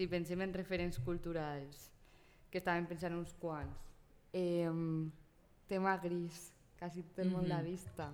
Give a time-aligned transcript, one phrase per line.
[0.00, 1.80] si pensem en referents culturals,
[2.48, 3.82] que estàvem pensant uns quants,
[4.32, 4.70] eh,
[5.68, 6.38] tema gris,
[6.78, 8.06] quasi tot el món l'ha vista.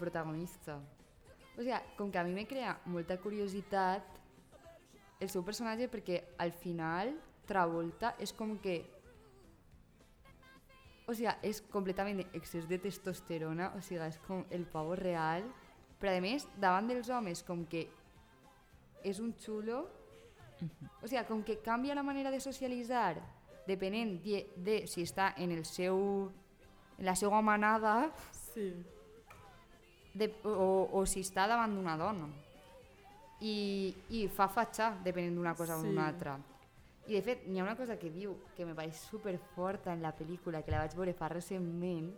[0.00, 0.78] Protagonista.
[1.56, 4.16] O sigui, com que a mi me crea molta curiositat
[5.20, 7.12] el seu personatge perquè al final
[7.50, 8.78] Travolta és com que
[11.10, 15.48] o sigui, és completament excés de testosterona, o sigui, és com el pavo real,
[16.00, 17.88] però a més, davant dels homes, com que
[19.04, 19.82] és un xulo,
[21.02, 23.18] o sigui, com que canvia la manera de socialitzar
[23.66, 26.30] depenent de, de si està en el seu
[26.98, 28.10] en la seva manada
[28.50, 28.72] Sí.
[30.14, 32.26] De, o, o si està davant d'una dona
[33.40, 35.86] i, i fa fatxar depenent d'una cosa o Sí.
[35.88, 36.38] d'una altra
[37.08, 40.02] i de fet n'hi ha una cosa que diu que me pareix super forta en
[40.02, 42.10] la pel·lícula que la vaig veure fa recentment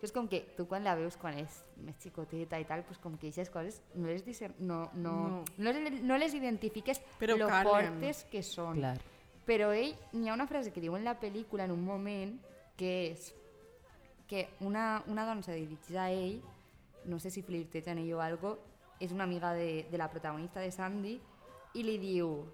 [0.00, 2.96] que és com que tu quan la veus quan és més xicoteta i tal, pues
[2.98, 5.44] com que aquestes coses no les, discer- no, no, no.
[5.58, 5.72] No.
[5.74, 7.68] No, no les identifiques Però lo calen.
[8.00, 8.96] fortes que són Clar.
[9.44, 12.38] però ell, n'hi ha una frase que diu en la pel·lícula en un moment
[12.78, 13.34] que és
[14.26, 16.40] que una, una dona se dirigeix a ell,
[17.04, 18.58] no sé si flirteja en ell o algo,
[19.00, 21.20] és una amiga de, de la protagonista de Sandy,
[21.74, 22.44] i li diu,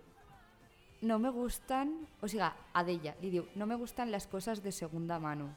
[1.02, 4.72] no me gustan, o sigui, a d'ella, li diu, no me gustan las cosas de
[4.72, 5.50] segunda mano.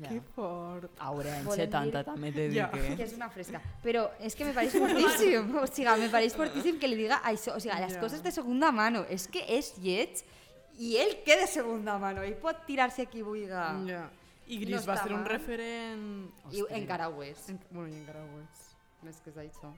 [0.00, 0.08] Ja.
[0.08, 0.90] Que fort.
[0.98, 2.68] Ahora en Volem 70 dir- també te Ja.
[2.72, 3.06] dic, que eh?
[3.06, 3.60] és una fresca.
[3.82, 5.50] Però és que me pareix fortíssim.
[5.60, 7.56] O sigui, me pareix fortíssim que li diga això.
[7.56, 8.00] O sigui, les Ja.
[8.00, 9.04] coses de segunda mano.
[9.10, 10.22] És que és lleig
[10.78, 12.22] i ell què de segunda mano.
[12.22, 13.48] Ell pot tirar-se qui vulgui.
[13.48, 14.08] Ja.
[14.50, 16.08] I No Gris va està ser un referent...
[16.50, 17.44] I encara ho és.
[17.52, 17.60] En...
[17.70, 18.66] Bueno, i encara ho és.
[19.06, 19.70] Més que és això.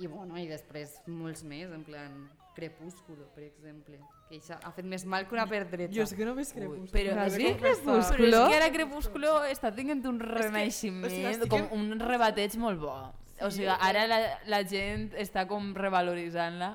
[0.00, 2.14] I bueno, i després molts més, en plan
[2.54, 3.98] Crepúsculo, per exemple.
[4.28, 5.90] Que això ha fet més mal que una pedreta.
[5.94, 6.90] Jo és que no ves Crepúsculo.
[6.94, 7.60] Però de que confessar.
[7.60, 8.30] Crepúsculo...
[8.30, 12.56] Però és que ara Crepúsculo està tenint un renaixement, o sigui, estic com un rebateig
[12.62, 12.94] molt bo.
[13.42, 14.20] o sigui, ara la,
[14.50, 16.74] la gent està com revaloritzant-la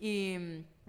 [0.00, 0.14] i...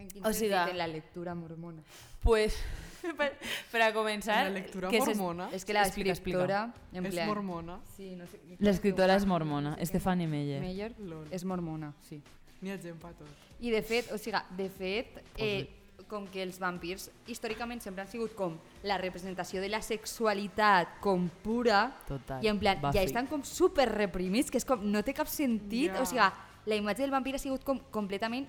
[0.02, 1.84] En quin O sigui, la lectura mormona.
[2.24, 2.56] pues,
[3.20, 3.32] per,
[3.72, 4.44] per a començar...
[4.48, 6.62] La lectura que mormona És que la Explica, explica.
[6.94, 7.80] En és plan, mormona.
[7.96, 10.62] Sí, no sé, L'escriptora és mormona, Stephanie Meyer.
[10.62, 11.26] Meyer Lol.
[11.32, 12.22] és mormona, sí.
[12.62, 13.30] N'hi ha gent pa tot.
[13.62, 15.68] I de fet, o sigui, de fet, eh,
[16.12, 21.30] com que els vampirs històricament sempre han sigut com la representació de la sexualitat com
[21.44, 22.44] pura Total.
[22.44, 22.98] i en plan, Buffy.
[23.00, 26.02] ja estan com super reprimits, que és com, no té cap sentit, Ja.
[26.02, 26.28] o sigui,
[26.66, 28.48] la imatge del vampir ha sigut com completament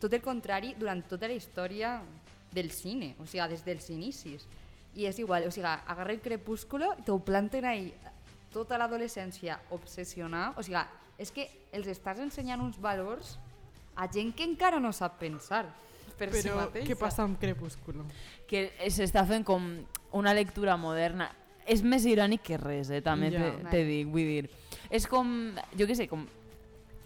[0.00, 2.00] tot el contrari durant tota la història
[2.52, 4.46] del cine, o sigui, des dels inicis.
[4.94, 7.92] I és igual, o sigui, agarra el crepúsculo i t'ho planten ahí
[8.52, 10.82] tota l'adolescència obsessionada, o sigui,
[11.18, 13.38] és que els estàs ensenyant uns valors
[13.96, 15.66] a gent que encara no sap pensar
[16.18, 16.86] per si Però mateixa.
[16.88, 18.04] què passa amb Crepúsculo?
[18.48, 19.64] que s'està fent com
[20.12, 21.30] una lectura moderna.
[21.66, 23.00] És més irònic que res, eh?
[23.00, 23.38] també Ja.
[23.40, 24.50] te, te dic, vull dir.
[24.90, 26.26] És com, jo què sé, com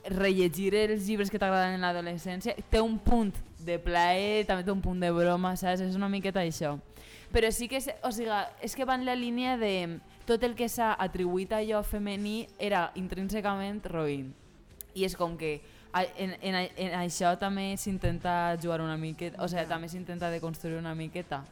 [0.08, 3.32] rellegir els llibres que t'agraden en l'adolescència té un punt
[3.64, 5.80] de plaer, també té un punt de broma, saps?
[5.80, 6.76] És una miqueta això.
[7.32, 8.30] Però sí que, és, o sigui,
[8.62, 12.46] és que va en la línia de tot el que s'ha atribuït a allò femení
[12.58, 14.32] era intrínsecament roïn.
[14.94, 15.60] I és com que
[16.16, 19.68] en, en, en això també s'intenta jugar una miqueta, o sigui, Ja.
[19.68, 21.44] també s'intenta deconstruir una miqueta.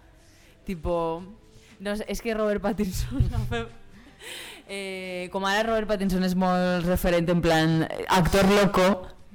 [0.65, 1.23] Tipo,
[1.81, 3.25] no sé, és que Robert Pattinson.
[4.67, 8.87] Eh, com ara Robert Pattinson és molt referent en plan actor loco,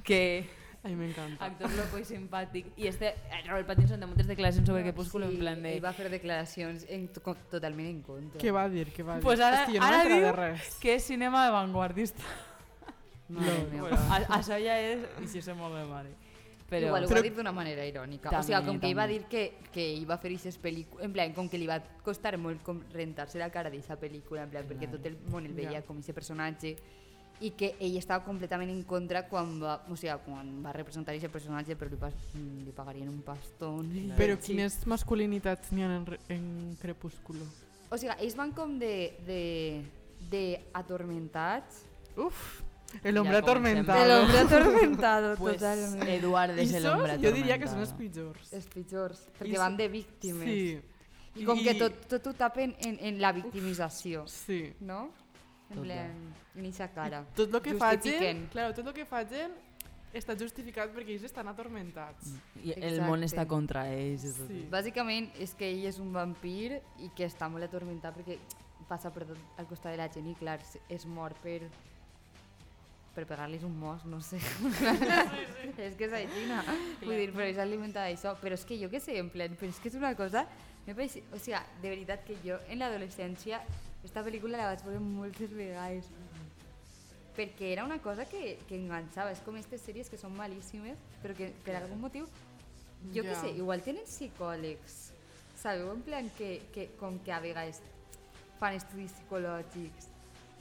[0.02, 0.42] que
[0.86, 1.44] Ai, m'encanta.
[1.44, 5.36] actor loco i simpàtic, i este eh, Robert Pattinson té moltes declaracions sobre Crepúsculo en
[5.38, 5.74] plan de...
[5.76, 8.40] Ell va fer declaracions en, to- totalment en contra.
[8.40, 8.86] Què va dir?
[8.96, 9.24] Què va dir?
[9.26, 10.78] Pues ara, jo no ara diu de res.
[10.80, 12.22] que és cinema avantguardista.
[13.28, 13.84] Mare No.
[13.84, 15.04] Bueno, a, això ja és...
[15.22, 16.16] I si se molt de mare.
[16.70, 18.30] Però, Igual ho Però- va dir d'una manera irònica.
[18.30, 19.18] o sigui, També, com que ell va també.
[19.18, 21.04] dir que, que ell va fer aquestes pel·lícules...
[21.04, 24.50] En plan, com que li va costar molt com rentar-se la cara d'aquesta pel·lícula, en
[24.56, 25.82] plan, perquè tot el món el veia Ja.
[25.86, 26.76] com aquest personatge
[27.40, 31.32] i que ell estava completament en contra quan va, o sigui, quan va representar aquest
[31.32, 33.88] personatge però li, pas, li pagarien un pastón.
[34.18, 34.50] Però Sí.
[34.52, 37.46] quines masculinitats n'hi ha en, en Crepúsculo?
[37.90, 39.82] O sigui, ells van com de, de,
[40.30, 40.42] de
[40.74, 41.84] atormentats.
[42.16, 42.60] Uf,
[43.04, 44.04] el hombre Ja, atormentado.
[44.04, 46.08] El hombre atormentado, pues, totalment.
[46.08, 48.32] Eduard és el hombre jo diria que són els atormentado.
[48.34, 48.52] pitjors.
[48.52, 50.44] Els pitjors, perquè I van de víctimes.
[50.48, 50.80] Sí.
[51.40, 54.72] I com que tot, tot ho tapen en, en la victimització, Sí.
[54.80, 55.08] no?
[55.70, 56.14] En plan,
[56.56, 57.24] en eixa cara.
[57.38, 59.52] Tot el que facin, claro, tot el que facin
[60.16, 62.32] està justificat perquè ells estan atormentats.
[62.58, 63.28] I el món Exacte.
[63.30, 64.24] està contra ells.
[64.26, 64.48] i tot.
[64.48, 64.64] Sí.
[64.72, 68.40] Bàsicament és que ell és un vampir i que està molt atormentat perquè
[68.88, 70.58] passa per tot al costat de la gent i clar,
[70.88, 71.60] és mort per
[73.14, 74.38] per pegar-los un mos, no sé.
[75.86, 76.62] és que és aixina.
[77.02, 78.36] Vull dir, però és alimentada d'això.
[78.38, 80.46] Però és que jo què sé, en plan, però és que és una cosa...
[80.90, 83.60] O sigui, de veritat que jo en l'adolescència
[84.04, 86.06] esta pel·lícula la vaig veure moltes vegades
[87.36, 89.30] perquè era una cosa que, que enganxava.
[89.32, 92.26] És com aquestes sèries que són malíssimes, però que per algun motiu,
[93.14, 93.40] jo què Ja.
[93.40, 95.12] sé, igual tenen psicòlegs,
[95.56, 95.92] sabeu?
[95.94, 97.80] En plan que, que com que a vegades
[98.58, 100.08] fan estudis psicològics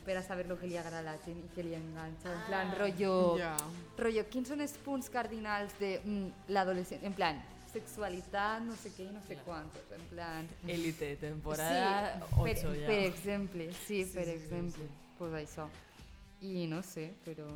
[0.05, 2.31] per a saber el que li agrada a la gent i que li enganxa.
[2.31, 3.57] En plan, rotllo, Ja.
[3.97, 7.03] rotllo quins són els punts cardinals de mm, l'adolescent?
[7.03, 9.91] En plan, sexualitat, no sé què i no sé quantos.
[9.95, 10.49] En plan...
[10.67, 12.87] Élite, temporada sí, 8 per, ja.
[12.87, 14.89] per exemple, sí, per exemple.
[15.19, 15.69] Pues això.
[16.41, 17.47] I no sé, però...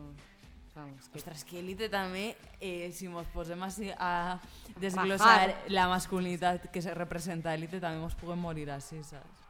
[0.74, 1.20] Vamos, que...
[1.20, 4.40] Ostres, que Élite també, eh, si mos posem així a
[4.82, 5.70] desglossar Bajar.
[5.70, 9.44] la masculinitat que se representa a Élite, també mos puguem morir així, saps?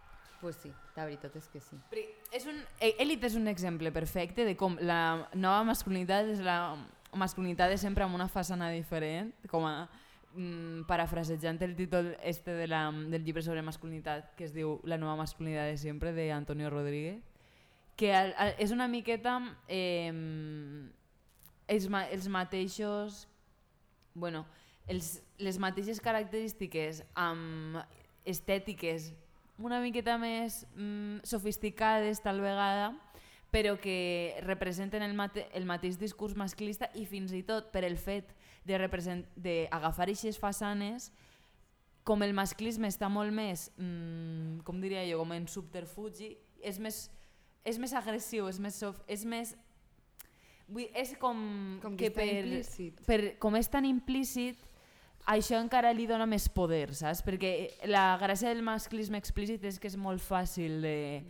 [0.44, 1.78] Pues sí, la veritat és que sí.
[1.88, 2.04] Però
[2.36, 6.76] és un, eh, Elite és un exemple perfecte de com la nova masculinitat és la
[7.16, 9.88] masculinitat de sempre amb una façana diferent, com a
[10.36, 14.98] mm, parafrasejant el títol este de la, del llibre sobre masculinitat que es diu La
[14.98, 17.22] nova masculinitat de sempre de Antonio Rodríguez
[17.96, 19.38] que al, al, és una miqueta
[19.68, 20.12] eh,
[21.68, 23.28] els, ma, els mateixos
[24.14, 24.46] bueno,
[24.88, 27.82] els, les mateixes característiques amb
[28.26, 29.12] estètiques
[29.58, 32.94] una miqueta més mm, sofisticades tal vegada,
[33.54, 38.00] però que representen el, mate el mateix discurs masclista i fins i tot per el
[38.02, 38.34] fet
[38.66, 41.12] de represent- d'agafar aquestes façanes
[42.04, 47.10] com el masclisme està molt més, mm, com diria jo, com en subterfugi, és més,
[47.64, 49.56] és més agressiu, és més, sof és més
[50.68, 53.02] Vull, és com, Com que que per, implícit.
[53.06, 54.58] per, com és tan implícit,
[55.26, 57.22] això encara li dona més poder, saps?
[57.24, 57.52] Perquè
[57.88, 61.24] la gràcia del masclisme explícit és que és molt fàcil de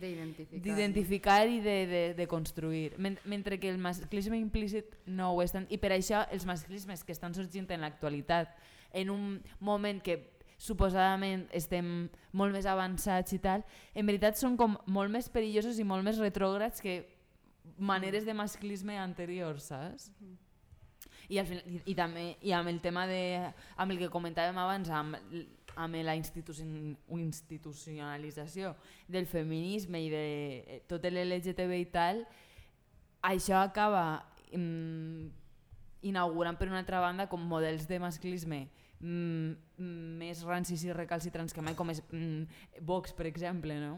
[0.64, 1.46] D'identificar.
[1.46, 5.66] i de, de, de construir, Men mentre que el masclisme implícit no ho és tant.
[5.70, 8.54] I per això els masclismes que estan sorgint en l'actualitat,
[8.92, 10.20] en un moment que
[10.58, 15.84] suposadament estem molt més avançats i tal, en veritat són com molt més perillosos i
[15.84, 17.02] molt més retrògrads que
[17.78, 20.10] maneres de masclisme anteriors, saps?
[21.28, 23.20] I, al final, i, i també i amb el tema de
[23.76, 25.18] amb el que comentàvem abans amb,
[25.80, 28.74] amb la institucion, institucionalització
[29.08, 32.24] del feminisme i de eh, tot l'LGTB i tal
[33.24, 35.28] això acaba mm,
[36.10, 38.66] inaugurant per una altra banda com models de masclisme
[39.00, 39.54] mm,
[40.20, 43.96] més rancis i recalcitrants que mai com és mm, Vox per exemple no?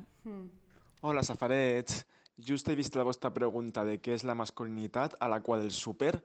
[1.07, 2.05] Hola, safarets.
[2.37, 5.73] Just he vist la vostra pregunta de què és la masculinitat a la qual del
[5.73, 6.19] súper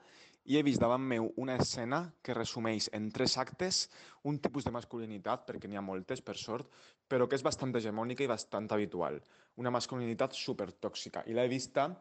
[0.46, 3.84] i he vist davant meu una escena que resumeix en tres actes
[4.24, 6.72] un tipus de masculinitat, perquè n'hi ha moltes, per sort,
[7.08, 9.20] però que és bastant hegemònica i bastant habitual.
[9.62, 11.24] Una masculinitat supertòxica.
[11.28, 11.92] I l'he vista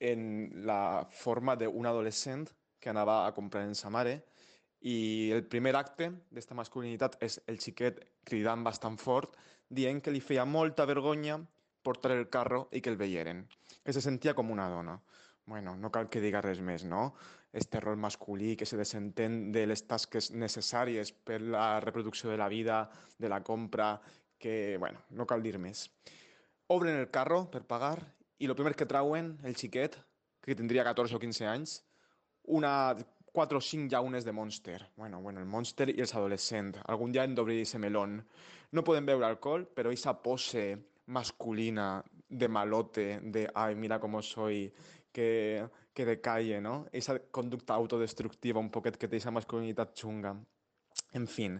[0.00, 2.48] en la forma d'un adolescent
[2.80, 4.20] que anava a comprar en sa mare
[4.80, 9.36] i el primer acte d'esta masculinitat és el xiquet cridant bastant fort
[9.68, 11.36] dient que li feia molta vergonya
[11.82, 13.44] portar el carro i que el veieren,
[13.84, 14.96] que se sentia com una dona.
[15.46, 17.10] Bueno, no cal que diga res més, no?
[17.52, 22.48] Este rol masculí que se desentén de les tasques necessàries per la reproducció de la
[22.48, 22.84] vida,
[23.18, 24.00] de la compra,
[24.38, 25.88] que, bueno, no cal dir més.
[26.70, 27.98] Obren el carro per pagar
[28.38, 29.98] i el primer que trauen, el xiquet,
[30.40, 31.80] que tindria 14 o 15 anys,
[32.46, 32.94] una
[33.32, 34.88] 4 o 5 llaunes de Monster.
[34.96, 36.80] Bueno, bueno, el Monster i els adolescents.
[36.86, 38.24] Algun dia hem ese melón.
[38.72, 44.72] No podem beure alcohol, però esa pose masculina de malote, de ay, mira cómo soy,
[45.12, 46.86] que, que decalle, ¿no?
[46.92, 50.34] Esa conducta autodestructiva un poquet que té esa masculinitat xunga.
[51.14, 51.58] En fin.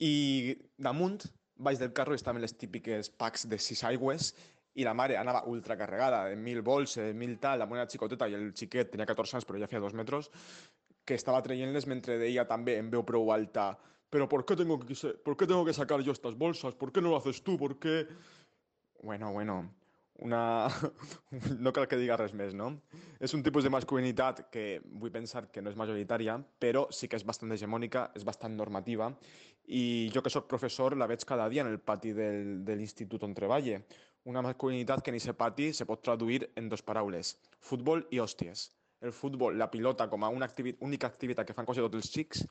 [0.00, 4.32] I damunt, baix del carro, estaven les típiques packs de sis aigües
[4.74, 8.52] i la mare anava ultracarregada, de mil bolses, mil tal, amb una xicoteta i el
[8.56, 10.30] xiquet tenia 14 anys però ja feia dos metres,
[11.04, 13.74] que estava traient-les mentre deia també en veu prou alta
[14.12, 14.94] pero ¿por qué tengo que,
[15.24, 16.74] ¿por qué tengo que sacar yo estas bolsas?
[16.74, 17.56] ¿Por qué no lo haces tú?
[17.56, 18.06] ¿Por qué?
[19.02, 19.74] Bueno, bueno,
[20.22, 20.68] una...
[21.64, 22.70] no cal que diga res més, no?
[23.22, 27.18] És un tipus de masculinitat que vull pensar que no és majoritària, però sí que
[27.18, 29.10] és bastant hegemònica, és bastant normativa,
[29.66, 33.22] i jo que sóc professor la veig cada dia en el pati del, de l'institut
[33.26, 33.82] on treballe.
[34.30, 38.70] Una masculinitat que en aquest pati se pot traduir en dos paraules, futbol i hòsties.
[39.02, 42.10] El futbol, la pilota com a una activi única activitat que fan quasi tots els
[42.12, 42.44] xics,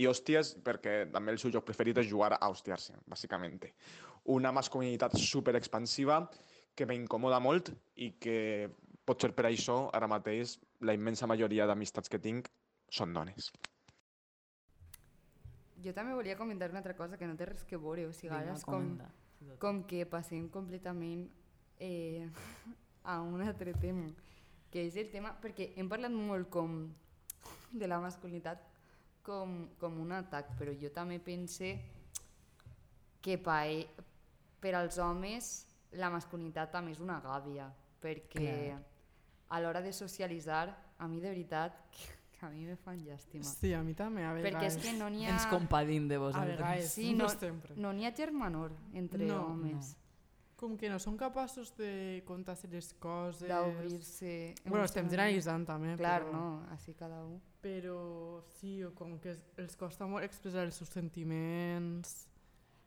[0.00, 3.60] i hòsties perquè també el seu joc preferit és jugar a hostiar-se, bàsicament.
[4.32, 6.22] Una masculinitat super expansiva
[6.74, 8.70] que m'incomoda molt i que
[9.04, 12.48] potser per això ara mateix la immensa majoria d'amistats que tinc
[12.90, 13.50] són dones.
[15.80, 18.34] Jo també volia comentar una altra cosa que no té res que veure, o sigui,
[18.34, 21.24] ara Vinga, és com, com que passem completament
[21.80, 22.28] eh,
[23.12, 24.10] a un altre tema,
[24.70, 26.82] que és el tema, perquè hem parlat molt com
[27.72, 28.62] de la masculinitat
[29.24, 31.72] com, com un atac, però jo també pense
[33.22, 33.88] que e-
[34.60, 37.68] per als homes la masculinitat també és una gàbia,
[38.00, 38.80] perquè Clar.
[39.50, 40.68] a l'hora de socialitzar,
[40.98, 42.06] a mi de veritat, que,
[42.38, 43.44] que a mi me fan llàstima.
[43.44, 44.52] Sí, a mi també, a vegades.
[44.52, 45.34] Perquè és que no n'hi ha...
[45.34, 46.58] Ens compadim de A vosaltres.
[46.58, 47.74] vegades, Sí, no, no, sempre.
[47.76, 49.96] no n'hi ha germanor entre No, homes.
[50.60, 53.48] Com que no són capaços de contar-se les coses...
[53.48, 54.54] D'obrir-se...
[54.66, 56.32] Bueno, estem generalitzant també, Clar, però...
[56.34, 57.38] no, així cada un.
[57.64, 62.26] Però sí, o com que els costa molt expressar els seus sentiments...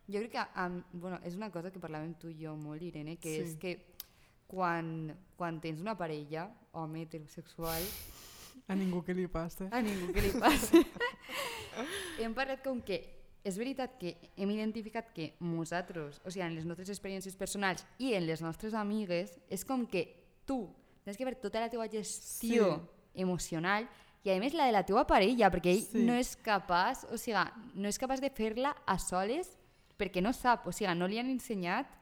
[0.07, 3.17] Jo crec que a, bueno, és una cosa que parlàvem tu i jo molt, Irene,
[3.17, 3.41] que Sí.
[3.41, 3.77] és que
[4.47, 7.81] quan, quan tens una parella, home heterosexual,
[8.67, 9.67] A ningú que li passa.
[9.71, 10.79] a ningú que li passi,
[12.21, 12.99] hem parlat com que
[13.43, 18.13] és veritat que hem identificat que nosaltres, o sigui, en les nostres experiències personals i
[18.15, 20.05] en les nostres amigues, és com que
[20.47, 20.69] tu
[21.03, 23.21] tens que fer tota la teva gestió Sí.
[23.23, 23.89] emocional
[24.23, 26.03] i a més la de la teva parella, perquè ell Sí.
[26.05, 27.43] no és capaç, o sigui,
[27.75, 29.57] no és capaç de fer-la a soles
[29.97, 31.99] perquè no sap, o sigui, no li han ensenyat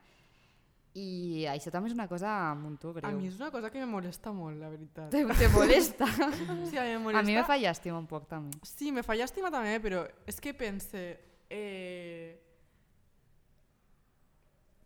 [0.92, 3.08] i això també és una cosa molt greu.
[3.08, 5.08] A mi és una cosa que me molesta molt, la veritat.
[5.14, 6.08] Te, te molesta?
[6.68, 7.22] Sí, a mi me molesta.
[7.22, 8.60] a mi me fa llàstima un poc també.
[8.68, 11.04] Sí, me fa llàstima també, però és que pense...
[11.48, 12.38] Eh...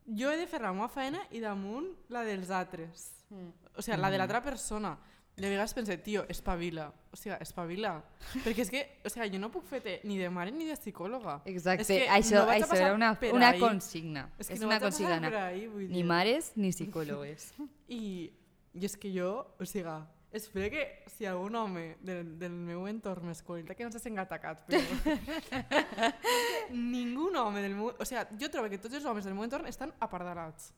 [0.06, 3.08] Jo he de fer la meva feina i damunt la dels altres.
[3.34, 3.50] Mm.
[3.74, 4.94] O sigui, la de l'altra persona.
[4.94, 6.86] I a vegades pense, tio, espavila.
[7.12, 7.92] O sigui, espavila.
[8.40, 11.42] Perquè és que, o sigui, jo no puc fer ni de mare ni de psicòloga.
[11.44, 13.60] Exacte, És que això, no això era una, una ahí.
[13.60, 14.30] consigna.
[14.38, 15.20] És que és no una consigna.
[15.44, 16.04] ahí, vull Ni dir.
[16.08, 17.50] mares ni psicòlogues.
[17.88, 18.32] I,
[18.72, 19.28] I és que jo,
[19.60, 19.98] o sigui,
[20.32, 24.64] espero que si algun home del, del meu entorn m'escolta, que no se sent atacat,
[24.66, 24.80] però...
[26.72, 27.92] Ningú home del meu...
[27.92, 30.72] O sigui, jo trobo que tots els homes del meu entorn estan apardalats.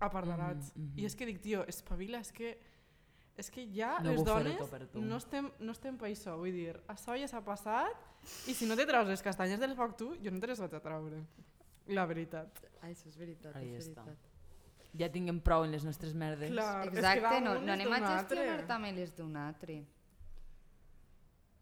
[0.00, 0.72] Apardalats.
[0.76, 1.00] Mhm, mhm.
[1.00, 2.58] I és que dic, tio, espavila, és que...
[3.40, 4.58] És que ja No les dones
[4.94, 7.96] no estem, no estem per això, vull dir, això ja s'ha passat
[8.50, 10.74] i si no te traus les castanyes del foc tu, jo no te les vaig
[10.76, 11.22] a traure.
[11.96, 12.60] La veritat.
[12.86, 14.04] Això és veritat, Ahí és està.
[14.04, 14.28] veritat.
[15.00, 16.52] Ja tinguem prou en les nostres merdes.
[16.52, 18.36] Clar, és que Exacte, no, no anem a altre.
[18.36, 19.80] gestionar també les d'un altre.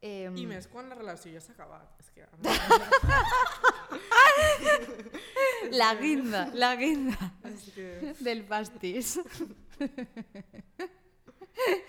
[0.03, 1.95] Eh, I més quan la relació ja s'ha acabat.
[2.01, 2.27] És que...
[5.71, 8.15] La guinda, la guinda és que...
[8.21, 9.19] del pastís.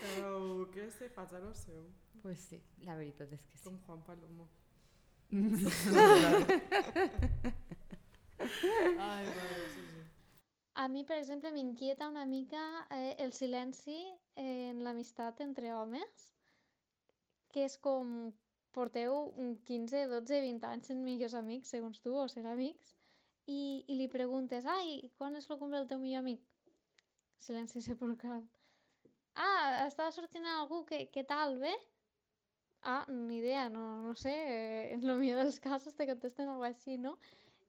[0.01, 0.37] Però
[0.73, 1.85] que se faig a lo seu,
[2.21, 3.63] Pues sí, la veritat és que sí.
[3.65, 4.47] com Juan Palomo.
[8.41, 10.01] Ai, vale, sí, sí.
[10.75, 12.61] A mi, per exemple, m'inquieta una mica
[12.91, 13.97] eh, el silenci
[14.35, 16.29] en l'amistat entre homes,
[17.49, 18.31] que és com
[18.71, 22.95] porteu un 15, 12, 20 anys sent millors amics, segons tu, o ser amics,
[23.49, 26.45] i, i li preguntes, ai, quan és el cumple del teu millor amic?
[27.41, 28.45] Silenci sepulcral.
[29.35, 31.71] Ah, estava sortint algú, què, què tal, bé?
[32.83, 36.71] Ah, ni idea, no, no sé, eh, en el millor dels casos te contesten alguna
[36.73, 37.17] així, no?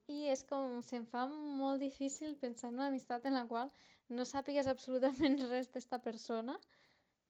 [0.09, 3.71] I és com, se'm fa molt difícil pensar en una amistat en la qual
[4.09, 6.57] no sàpigues absolutament res d'esta persona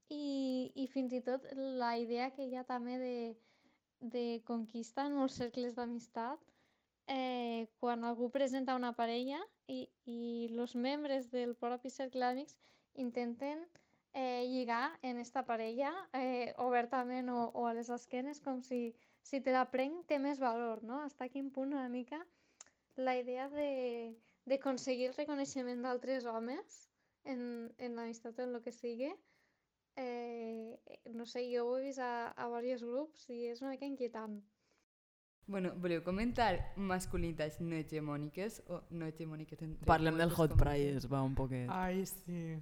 [0.08, 1.44] i, i fins i tot
[1.82, 3.16] la idea que hi ha també de,
[4.14, 6.40] de conquista en molts cercles d'amistat
[7.06, 12.56] eh, quan algú presenta una parella i, i els membres del propi cercle d'amics
[13.06, 13.62] intenten
[14.12, 19.40] eh, lligar en esta parella eh, obertament o, o a les esquenes com si, si
[19.40, 21.00] te la prenc té més valor, no?
[21.02, 22.20] Hasta quin punt una mica
[22.96, 24.14] la idea de
[24.44, 26.80] d'aconseguir el reconeixement d'altres homes
[27.24, 29.12] en, en l'amistat o en el que sigui
[29.96, 30.78] eh,
[31.14, 34.40] no sé, jo ho he vist a, a diversos grups i és una mica inquietant.
[35.46, 41.10] Bueno, voleu comentar masculinitats no hegemòniques o no hegemòniques entre Parlem del Hot com Priest,
[41.10, 41.66] va, un poquet.
[41.70, 42.56] Ai, sí.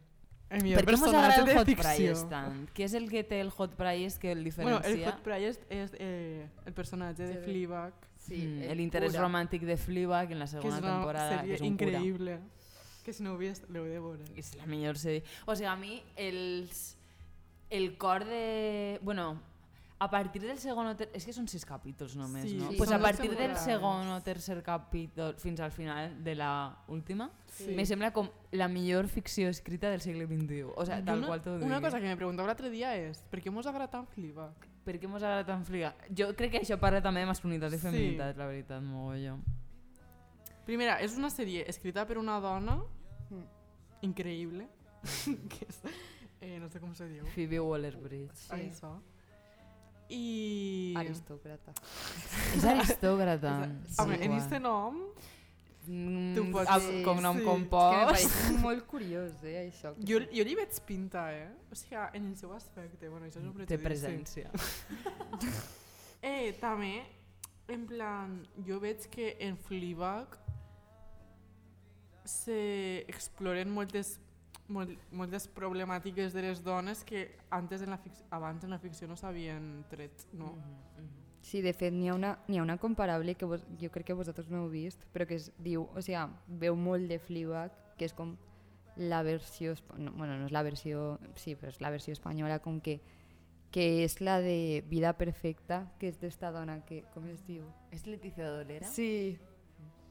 [0.50, 1.68] El millor Per què mos agrada el de Hot.
[1.78, 2.68] Priest tant?
[2.74, 4.90] Què és el que té el Hot Priest que el Bueno, diferencia?
[4.90, 7.44] el Hot Priest és eh, el personatge de Sí.
[7.44, 9.22] Fleabag, Sí, Mm, el L'interès cura.
[9.24, 12.40] romàntic de Fleabag en la que és segona una temporada, que sèrie és un cura.
[13.02, 14.24] Que si no ho vist, l'heu de veure.
[14.36, 15.22] És la millor sèrie.
[15.46, 16.96] O sigui, a mi els,
[17.70, 18.98] el cor de...
[19.02, 19.40] Bueno,
[20.02, 21.10] a partir del segon o ter...
[21.12, 22.70] És que són sis capítols només, Sí, no?
[22.70, 26.50] sí, pues a partir del segon o tercer capítol fins al final de la
[26.88, 27.74] última, Sí.
[27.76, 30.62] me sembla com la millor ficció escrita del segle XXI.
[30.74, 31.66] O Jo tal una, qual t'ho dic.
[31.66, 34.66] Una cosa que me preguntava l'altre dia és per què mos agrada tant Fleabag?
[34.84, 35.94] Per què mos agrada tant Fliga?
[36.16, 37.82] Jo crec que això parla també de masculinitat i Sí.
[37.84, 39.36] feminitat, la veritat, mogolló.
[40.64, 42.78] Primera, és una sèrie escrita per una dona
[43.30, 43.44] Mm.
[44.02, 44.66] increïble,
[45.50, 45.82] que és,
[46.40, 48.34] eh, no sé com se diu, Phoebe Waller-Bridge.
[48.34, 48.52] sí.
[48.54, 48.96] això.
[50.10, 50.92] I...
[50.98, 51.72] Aristòcrata.
[52.56, 53.52] És aristòcrata.
[53.98, 54.38] Home, Sí, en guai.
[54.42, 55.04] este nom,
[55.90, 57.40] Mm, Tu pots- amb sí, cognom sí.
[57.40, 58.50] És que compost.
[58.66, 59.94] molt curiós, eh, això.
[59.96, 61.48] que jo, jo li veig pinta, eh?
[61.72, 64.44] O sigui, en el seu aspecte, bueno, això és un Té prejudici.
[64.44, 64.50] presència.
[66.22, 67.02] Eh, també,
[67.68, 70.36] en plan, jo veig que en Fleabag
[72.24, 74.18] se exploren moltes,
[74.72, 79.08] molt, moltes problemàtiques de les dones que antes en la fic abans en la ficció
[79.10, 80.54] no s'havien tret, no?
[81.42, 84.50] Sí, de fet, n'hi ha, una, ha una comparable que vos, jo crec que vosaltres
[84.52, 86.20] no heu vist, però que es diu, o sigui,
[86.60, 88.36] veu molt de Fleabag, que és com
[89.00, 89.72] la versió...
[89.96, 91.16] No, bueno, no és la versió...
[91.40, 93.00] Sí, però és la versió espanyola, com que
[93.70, 97.04] que és la de Vida Perfecta, que és d'esta dona que...
[97.14, 97.64] Com es diu?
[97.94, 98.88] És Leticia Dolera?
[98.90, 99.38] Sí,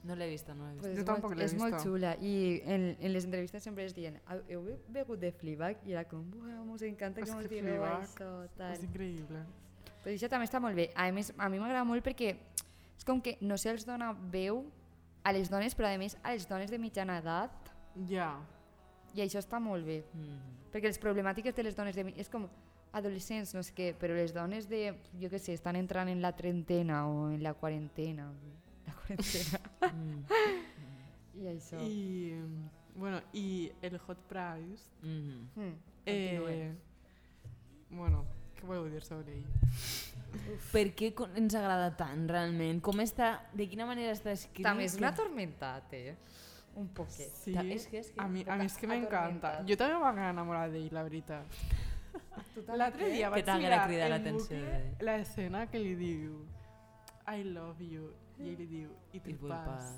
[0.03, 0.88] No l'he vista, no l'he vista.
[0.88, 1.84] pues Jo tampoc l'he és molt vista.
[1.89, 2.15] xula.
[2.21, 5.78] I en, en les entrevistes sempre es diuen "Heu- heu begut de Fleabag?
[5.86, 8.71] I era com, "Buah, mos encanta que mos digueu Fleabag això, tal.
[8.74, 9.43] És increïble.
[10.04, 10.89] Però això també està molt bé.
[10.95, 12.38] A més, a mi m'agrada molt perquè
[12.97, 14.63] és com que no se'ls dona veu
[15.24, 17.52] a les dones, però a més a les dones de mitjana edat,
[18.08, 18.39] Ja.
[19.13, 20.04] i això està molt bé.
[20.13, 20.71] Mm.
[20.71, 22.13] Perquè les problemàtiques de les dones de...
[22.15, 22.47] és com
[22.93, 26.32] adolescents, no sé què, però les dones de, jo què sé, estan entrant en la
[26.36, 28.32] trentena o en la quarantena.
[28.89, 29.62] La quarantena.
[29.93, 30.23] Mm.
[31.39, 31.80] I això.
[31.86, 32.34] I,
[32.95, 35.45] bueno, i el Hot Price, Mm.
[35.56, 35.75] Mm,
[36.06, 36.73] eh,
[37.91, 38.25] bueno,
[38.58, 39.45] què voleu dir sobre ell?
[40.73, 42.82] Per què ens agrada tant, realment?
[42.86, 43.30] Com està...
[43.54, 44.65] De quina manera està escrit?
[44.65, 46.17] També és una atormentat, eh?
[46.78, 47.32] Un poquet.
[47.39, 49.23] Sí, Ta- és que- és que a mi, a mi és que m'encanta.
[49.23, 49.65] atormentat.
[49.69, 51.45] Jo també vaig enamorar d'ell, la veritat.
[52.80, 54.95] L'altre dia Que vaig mirar en d'ell.
[55.08, 56.45] l'escena que li diu
[57.30, 59.93] I love you, i ell li diu i tu pas.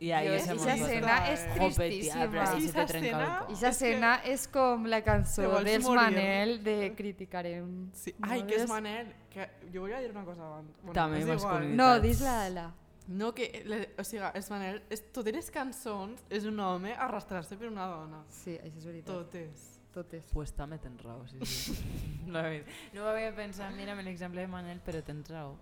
[0.00, 2.24] I ahí molt escena és tristíssima.
[2.24, 5.88] esa el escena- aquesta escena és com la cançó dels.
[5.88, 7.90] Manel de criticarem.
[7.92, 8.14] Sí.
[8.22, 8.68] Ai, que és.
[8.68, 10.70] Manel, que jo volia dir una cosa abans.
[10.80, 11.76] Bueno, També masculinitat.
[11.76, 12.74] No, dis-la, la.
[13.08, 17.56] No, que, le, o sigui, és Manel, és, totes les cançons és un home arrastrar-se
[17.58, 18.24] per una dona.
[18.28, 19.14] Sí, això és veritat.
[19.14, 19.66] Totes.
[19.92, 20.24] Totes.
[20.32, 21.74] Pues també tens raó, sí, sí.
[22.30, 25.56] no ho havia pensat, mira l'exemple de Manel, però tens raó.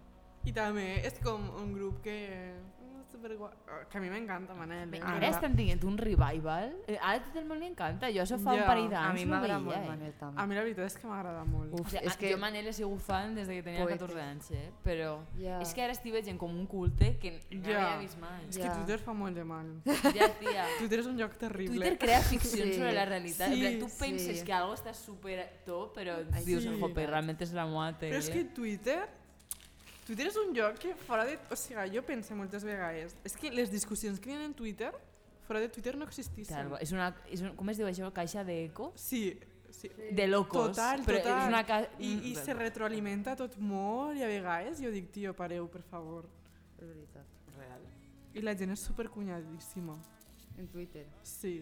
[0.45, 2.19] I també és com un grup que...
[2.55, 3.51] mm, superguai.
[3.91, 4.93] Que a mi m'encanta Manel.
[4.95, 5.01] Eh?
[5.03, 6.75] Ara estem tinguent un revival.
[6.87, 8.11] Eh, Ara a tot el món li encanta.
[8.13, 8.61] Jo això fa Ja.
[8.61, 9.87] un parell A d'anys mi no m'agrada molt eh.
[9.89, 10.41] Manel també.
[10.41, 11.73] A mi la veritat és que m'agrada molt.
[11.73, 12.31] Uf, O sigui, és que...
[12.33, 13.99] Jo Manel he sigut fan des de que tenia Poeta.
[14.07, 14.71] 14 anys, eh?
[14.85, 15.59] però Ja.
[15.61, 17.95] és que ara estic veient com un culte que no Ja.
[17.95, 18.45] havia vist mai.
[18.49, 18.69] És Ja.
[18.69, 19.67] que Twitter fa molt de mal.
[20.15, 20.67] Ja, tia.
[20.79, 21.75] Twitter és un lloc terrible.
[21.77, 22.75] Twitter crea ficcions Sí.
[22.75, 23.49] sobre la realitat.
[23.53, 23.97] Sí, tu sí.
[23.99, 26.79] penses que algo està super top, però dius, sí.
[26.79, 28.13] jope, realment és la meva tele.
[28.15, 29.17] Però és que Twitter...
[30.09, 31.35] Twitter és un lloc que fora de...
[31.53, 33.13] O sigui, jo penso moltes vegades...
[33.29, 34.89] És que les discussions que hi ha en Twitter,
[35.45, 36.55] fora de Twitter no existissin.
[36.55, 38.09] Tal, és una, és un, com es diu això?
[38.17, 38.89] Caixa d'eco?
[38.97, 39.23] Sí,
[39.69, 39.91] sí.
[40.17, 40.73] De locos.
[40.73, 41.43] Total, però total.
[41.43, 41.83] És una ca...
[42.01, 46.25] I, I se retroalimenta tot molt i a vegades jo dic, tio, pareu, per favor.
[46.79, 47.37] És veritat.
[47.59, 47.85] Real.
[48.33, 49.99] I la gent és supercunyadíssima.
[50.57, 51.05] En Twitter.
[51.21, 51.59] Sí.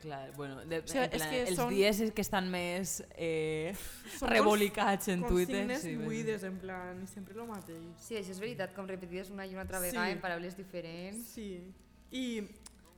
[0.00, 3.74] Clar, bueno, de, O sigui, en plan, que els són- dies que estan més eh,
[4.20, 5.62] Són rebolicats en Twitter.
[5.64, 7.82] signes sí, buides, en plan, i sempre el mateix.
[7.98, 9.86] Sí, això és veritat, com repetides una i una altra Sí.
[9.90, 11.26] vegada en paraules diferents.
[11.34, 11.74] Sí.
[12.12, 12.46] I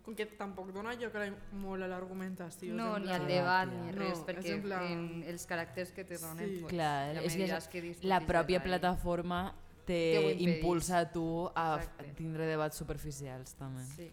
[0.03, 2.75] com que tampoc dona a la, molt a l'argumentació.
[2.75, 6.05] No, ni al debat ni No, res, és perquè en plan- en els caràcters que
[6.05, 6.59] te donen, Sí.
[6.61, 9.55] pues, Clar, ja és que discutis la pròpia plataforma
[9.87, 12.13] Te impulsa a tu a Exacte.
[12.15, 13.83] tindre debats superficials també.
[13.97, 14.11] Sí.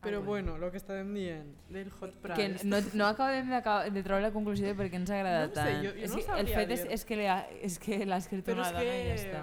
[0.00, 2.64] Però bueno, el que estàvem dient del hot que price...
[2.64, 5.60] no, no acabem de, de trobar la conclusió de per què ens ha agradat No
[5.60, 5.84] ho sé, tant.
[5.84, 6.92] jo- jo és no que el fet és, dir.
[6.92, 9.40] és que l'ha és que escrit una dona i ja que- està.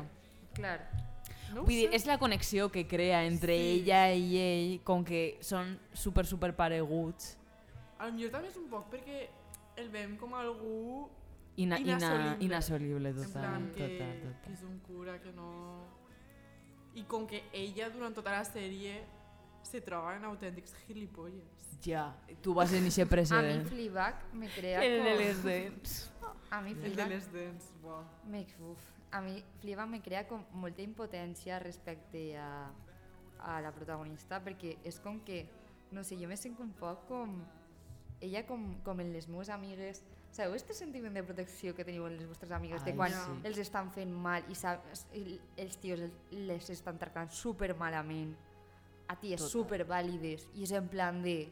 [0.55, 0.77] Clar.
[1.53, 1.95] No Vull dir, sé.
[1.97, 3.81] és la connexió que crea entre Sí.
[3.81, 7.37] ella i ell, com que són super, super pareguts.
[7.99, 9.27] A lo millor també és un poc perquè
[9.77, 11.09] el veiem com algú
[11.57, 12.45] Ina, ina, Inassolible.
[12.45, 14.53] inassolible, en total, plan que, total, que total.
[14.53, 15.85] és un cura que no...
[16.95, 19.01] I com que ella durant tota la sèrie
[19.65, 21.63] se troba en autèntics gilipolles.
[21.85, 22.07] Ja,
[22.41, 23.67] tu vas en eixe A mi precedent.
[23.67, 25.19] Fleabag me crea El de com...
[25.23, 25.95] les dents.
[26.51, 27.09] A mi El de Fleabag...
[27.09, 28.03] les dents, uau.
[28.29, 32.69] Me, uf, a mi Fleabag me crea com molta impotència respecte a,
[33.39, 35.43] a la protagonista perquè és com que,
[35.91, 37.35] no sé, jo me sento un poc com
[38.21, 40.01] ella com, com en les meves amigues
[40.35, 43.35] Sabeu este sentiment de protecció que teniu en les vostres amigues de Ai, quan sí.
[43.47, 46.01] els estan fent mal i saps, el- els tios
[46.31, 48.33] les estan tractant super malament
[49.07, 49.51] a ties Total.
[49.51, 51.49] super vàlides i és en plan de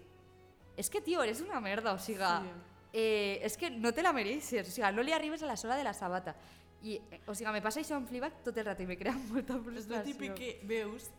[0.77, 2.49] és que tio, eres una merda, o siga Sí.
[2.93, 5.75] eh, és que no te la mereixes, o sigui, no li arribes a la sola
[5.77, 6.35] de la sabata.
[6.81, 9.13] I, eh, o sigui, me passa això amb Fleabag tot el rato i me crea
[9.31, 10.03] molta És el frustració.
[10.03, 11.11] típic que veus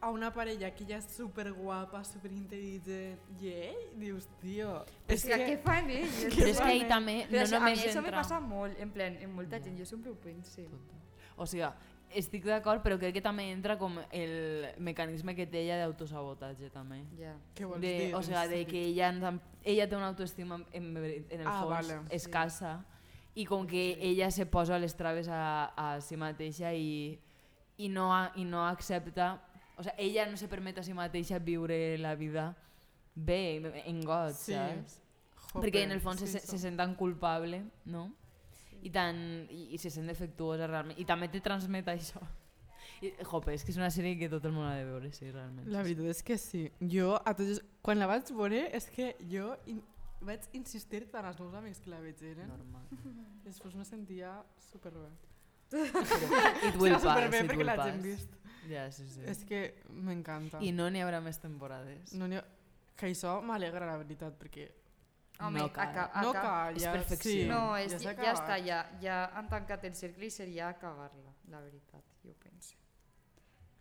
[0.00, 5.16] a una parella que ja és super guapa, super intel·ligent, i ell dius, tio, O
[5.18, 6.20] sigui, què fan ells?
[6.36, 8.20] Però és que ell també no això, a mi només això me entra...
[8.22, 10.62] passa molt, en plan, en molta gent, jo sempre ho penso.
[11.36, 11.66] O sigui,
[12.14, 17.02] estic d'acord, però crec que també entra com el mecanisme que té ella d'autosabotatge també.
[17.18, 17.34] Ja.
[17.54, 18.14] què vols De, dir?
[18.14, 21.70] o sigui, de que ella, en- ella té una autoestima en, en el Ah, fons
[21.88, 22.00] vale.
[22.10, 22.84] escassa
[23.34, 27.18] i com que ella se posa les traves a, a si mateixa i,
[27.78, 29.40] i, no, i no accepta
[29.76, 32.56] o sigui, ella no se permet a si mateixa viure la vida
[33.14, 34.54] bé, en goig, Sí.
[34.54, 35.00] saps?
[35.52, 38.12] Jope, Perquè en el fons sí, se, se sent tan culpable, no?
[38.82, 39.16] I, tan,
[39.50, 40.98] i, i se sent defectuosa realment.
[41.00, 42.20] I també te transmet això.
[43.02, 45.28] I, jope, és que és una sèrie que tot el món ha de veure, sí,
[45.30, 45.68] realment.
[45.70, 46.64] La veritat és que sí.
[46.80, 49.78] Jo, a tots, quan la vaig veure, és que jo in,
[50.26, 52.48] vaig insistir tant als meus amics que la vegeren.
[52.50, 52.86] Normal.
[53.46, 54.32] Després me sentia
[54.70, 55.10] superbé.
[55.70, 58.02] It will pass, superbé it perquè will l'haig pass.
[58.02, 58.34] vist.
[58.68, 59.22] Ja, sí, sí.
[59.30, 60.58] És que m'encanta.
[60.64, 62.12] I no n'hi haurà més temporades.
[62.18, 62.44] No, ha-
[62.98, 64.66] que això m'alegra, la veritat, perquè
[65.40, 65.88] Home, No cal.
[65.88, 67.30] aca- no aca- cal, és ja, perfecció.
[67.30, 70.68] Sí, No, és, ja, ja, ja està, ja, ja han tancat el cercle i seria
[70.68, 72.74] acabar-la, la veritat, jo penso.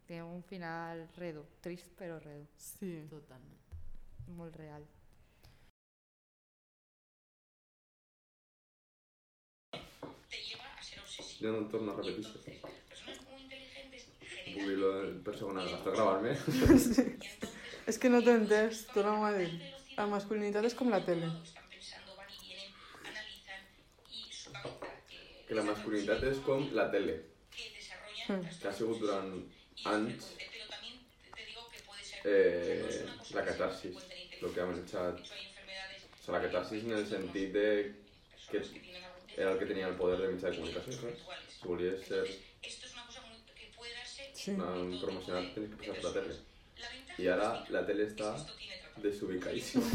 [0.06, 3.08] Té un final redo, trist però redo, Sí.
[3.10, 3.56] Totalment.
[4.28, 4.84] molt real.
[11.40, 12.40] Yo no torno a repetir esto.
[14.48, 15.74] Un poquito per segona vez.
[15.74, 16.32] ¿Hasta grabarme?
[17.88, 19.52] És que no t'ho he entès, torna-m'ho a dir.
[19.98, 21.28] La masculinitat és com la tele.
[25.48, 27.14] que la masculinitat és com la tele.
[28.28, 29.30] Que ha sigut durant
[29.92, 30.26] anys
[32.26, 33.06] eh,
[33.38, 33.96] la catarsis.
[34.42, 35.22] Lo que ha menjat...
[35.24, 37.68] O sea, la catarsis en el sentit de
[38.52, 38.62] que
[39.38, 41.24] era el que tenia el poder de mitjà de comunicació, saps?
[41.56, 42.26] Si volies ser
[44.38, 44.52] Sí.
[44.52, 46.36] una, un promocional tenies que passar per la tele.
[47.24, 48.30] I ara la tele està
[49.04, 49.86] desubicadíssima.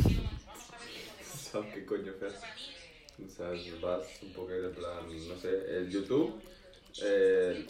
[1.42, 2.32] Sap què coño fer.
[3.22, 3.50] O sea,
[3.82, 6.40] vas un poco de plan, no sé, el YouTube,
[7.04, 7.66] eh,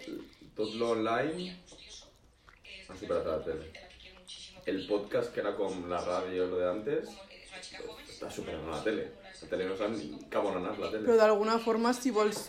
[0.56, 1.56] tot lo online
[2.88, 3.72] ha superat a la tele.
[4.66, 7.10] El podcast, que era com la ràdio de antes,
[8.06, 9.08] està superant a la tele.
[9.42, 11.04] La tele no sap ni cap on anar la tele.
[11.08, 12.44] Però d'alguna forma, si vols,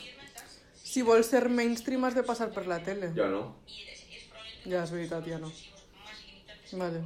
[0.78, 3.12] si vols ser mainstream has de passar per la tele.
[3.18, 3.48] Ja no,
[4.64, 5.50] Ja, és veritat, ja no.
[6.80, 7.02] Vale.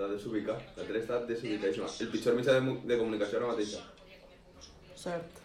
[0.00, 0.62] Està desubicat.
[0.78, 1.88] La tele està desubicadíssima.
[2.00, 3.82] El pitjor mitjà de, mu- de comunicació ara mateixa.
[4.96, 5.36] Cert.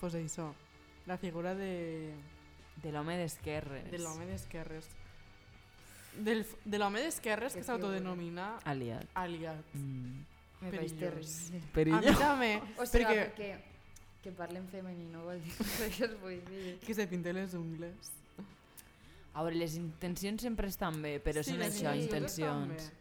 [0.00, 0.52] Pues això,
[1.06, 2.12] la figura de,
[2.82, 3.90] De l'home d'esquerres.
[3.90, 4.86] de l'home d'esquerres.
[6.16, 9.06] Del, de l'home d'esquerres que Que s'autodenomina Aliat.
[9.14, 9.64] aliat.
[9.74, 10.24] Mm.
[10.60, 11.50] Perillós.
[11.72, 12.08] terrible.
[12.08, 13.28] A mi també, O sigui, perquè...
[13.30, 13.69] perquè
[14.22, 15.52] que parlen femení no vol dir
[15.96, 16.78] que us vull dir.
[16.84, 18.12] Que se pinte les ungles.
[19.32, 22.92] A veure, les intencions sempre estan bé, però són les això, intencions estan intencions.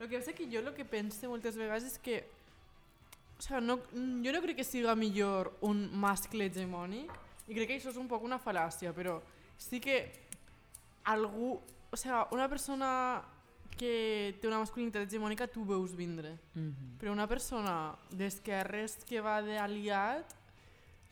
[0.00, 2.20] El que passa que jo el que pense moltes vegades és que
[3.40, 3.78] o sigui, no,
[4.24, 7.10] jo no crec que siga millor un mascle hegemònic
[7.48, 9.18] i crec que això és un poc una fal·làcia, però
[9.56, 9.96] sí que
[11.08, 11.54] algú,
[11.90, 12.90] o sigui, una persona
[13.80, 16.98] que té una masculinitat hegemònica tu veus vindre, Mhm.
[17.00, 20.34] però una persona d'esquerres que va d'aliat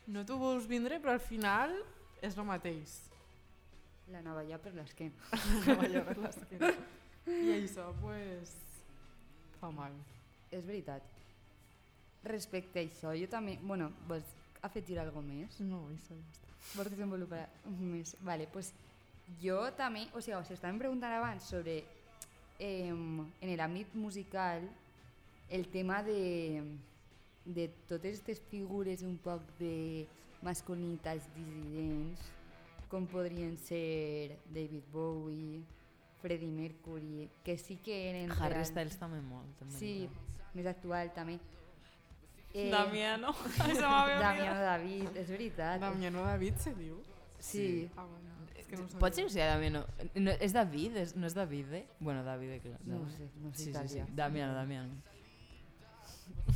[0.09, 1.75] no t'ho veus vindre, però al final
[2.25, 2.95] és el mateix.
[4.09, 5.29] La navalla per l'esquena.
[5.65, 6.73] Treballar per l'esquena.
[7.29, 8.55] I això, pues,
[9.59, 9.93] fa mal.
[10.49, 11.05] És veritat.
[12.25, 14.25] Respecte a això, jo també, bueno, pues,
[14.65, 15.59] afegir alguna més?
[15.61, 16.49] No, això ja està.
[16.73, 17.45] Vols desenvolupar
[17.79, 18.15] més?
[18.25, 18.73] Vale, pues
[19.41, 21.79] jo també, o sigui, us estàvem preguntant abans sobre
[22.59, 24.65] eh, en l'àmbit musical
[25.49, 26.61] el tema de,
[27.49, 30.05] de totes aquestes figures un poc de
[30.45, 32.21] masculinitats dissidents
[32.89, 35.61] com podrien ser David Bowie,
[36.21, 38.31] Freddie Mercury, que sí que eren...
[38.37, 39.61] Harry real- Styles també molt.
[39.65, 39.93] en Sí,
[40.57, 41.37] més actual també.
[42.53, 43.33] Eh, Damiano.
[43.57, 45.79] Damiano David, és veritat.
[45.83, 46.97] Damiano David se diu?
[47.39, 47.87] Sí.
[47.95, 49.85] Ah, bueno, és que no ho Pot ser sigui Damiano.
[50.17, 50.97] No, és David?
[51.05, 51.85] És, no és David, eh?
[51.99, 52.79] Bueno, David, eh, clar.
[52.85, 53.13] No David.
[53.15, 53.99] sé, no sé Sí, sí, sí.
[54.01, 54.07] italià.
[54.17, 54.97] Damiano, Damiano.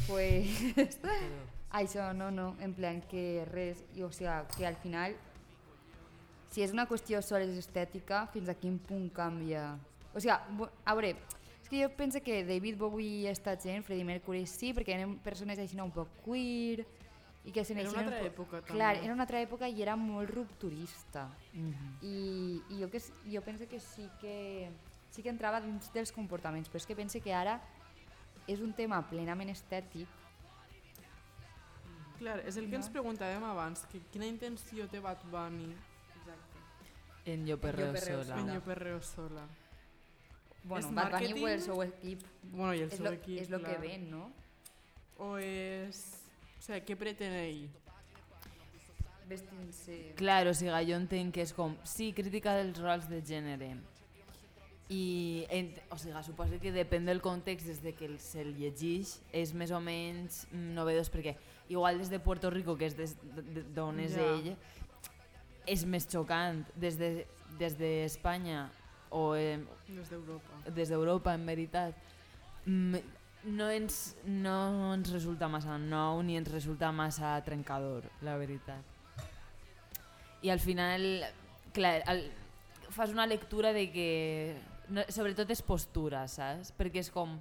[0.08, 0.48] Pues
[1.72, 5.16] això, no, no, en plan que res, i, o sigui, que al final,
[6.54, 9.72] si és una qüestió sols estètica, fins a quin punt canvia?
[10.14, 11.16] O sigui, a veure,
[11.64, 15.16] és que jo penso que David Bowie i esta gent, Freddie Mercury sí, perquè eren
[15.24, 16.86] persones així un poc queer,
[17.44, 18.78] i que se Era una altra un poc- època, també.
[18.78, 21.26] Clar, era una altra època i era molt rupturista.
[21.52, 21.98] Mhm.
[22.02, 24.70] I, i jo, que, jo penso que sí que
[25.12, 27.58] sí que entrava dins dels comportaments, però és que penso que ara
[28.48, 30.08] és un tema plenament estètic
[32.20, 35.74] Clar, és el que ens preguntàvem abans, que quina intenció té Bad Bunny
[37.26, 38.38] En Yo Perreo Sola.
[38.40, 39.46] en Jo Perreo Sola.
[40.64, 43.40] Bueno, És Bad Bunny o el seu equip Bueno, i el és seu lo, equip,
[43.42, 44.30] és lo que ven, no?
[45.18, 46.04] O és...
[46.60, 47.66] O sigui, què pretén ell?
[49.28, 49.98] Vestint-se...
[50.20, 53.74] Clar, o sigui, jo entenc que és com, sí, crítica dels rols de gènere.
[54.94, 59.16] I, ent, o sigui, suposo que depèn del context des de que el- se'l llegeix,
[59.34, 61.34] és més o menys mm, novedós, perquè
[61.74, 62.96] igual des de Puerto Rico, que és
[63.74, 64.28] d'on és Ja.
[64.28, 64.56] ell,
[65.66, 66.66] és més xocant.
[66.76, 67.26] Des de-
[67.58, 68.70] des d'Espanya
[69.10, 70.70] o eh, Des d'Europa.
[70.74, 71.96] des d'Europa, en veritat,
[72.66, 72.96] mm,
[73.46, 78.84] no ens, no ens resulta massa nou ni ens resulta massa trencador, la veritat.
[80.42, 81.24] I al final,
[81.74, 82.32] clar, el,
[82.90, 84.56] fas una lectura de que,
[84.90, 86.72] no, sobretot és postura, saps?
[86.78, 87.40] Perquè és com,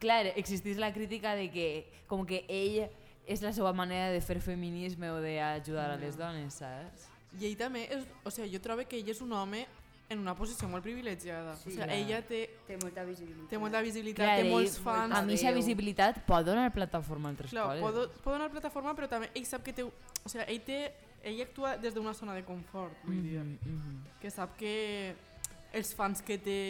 [0.00, 1.68] clar, existeix la crítica de que
[2.08, 2.88] com que ell
[3.26, 7.08] és la seva manera de fer feminisme o d'ajudar a les dones, saps?
[7.40, 9.64] I ell també, és, o sigui, jo trobo que ell és un home
[10.12, 11.54] en una posició molt privilegiada.
[11.56, 11.94] Sí, o sigui, clar.
[11.96, 13.48] ella té, Té molta visibilitat.
[13.50, 15.14] té molta visibilitat, Clar, té ell- molts fans.
[15.16, 17.80] A mi aquesta visibilitat pot donar plataforma a altres Clar, coses.
[17.80, 19.82] pot, pot donar plataforma, però també ell sap que té...
[19.88, 20.78] O sigui, ell, té,
[21.24, 23.40] ell actua des d'una zona de confort, vull dir.
[23.40, 23.96] Mhm, mhm.
[24.20, 25.14] Que sap que
[25.74, 26.60] els fans que té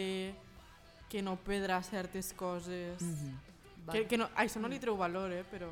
[1.09, 3.01] que no perdrà certes coses...
[3.01, 3.35] Mhm.
[3.85, 5.69] Bad, Que, que no, a això no li treu valor, eh, però...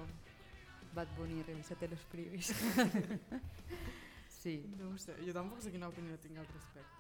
[0.94, 2.54] Bad Bunny, revisate los privis.
[4.42, 4.60] sí.
[4.78, 6.94] No ho sé, jo tampoc sé quina opinió tinc al respecte.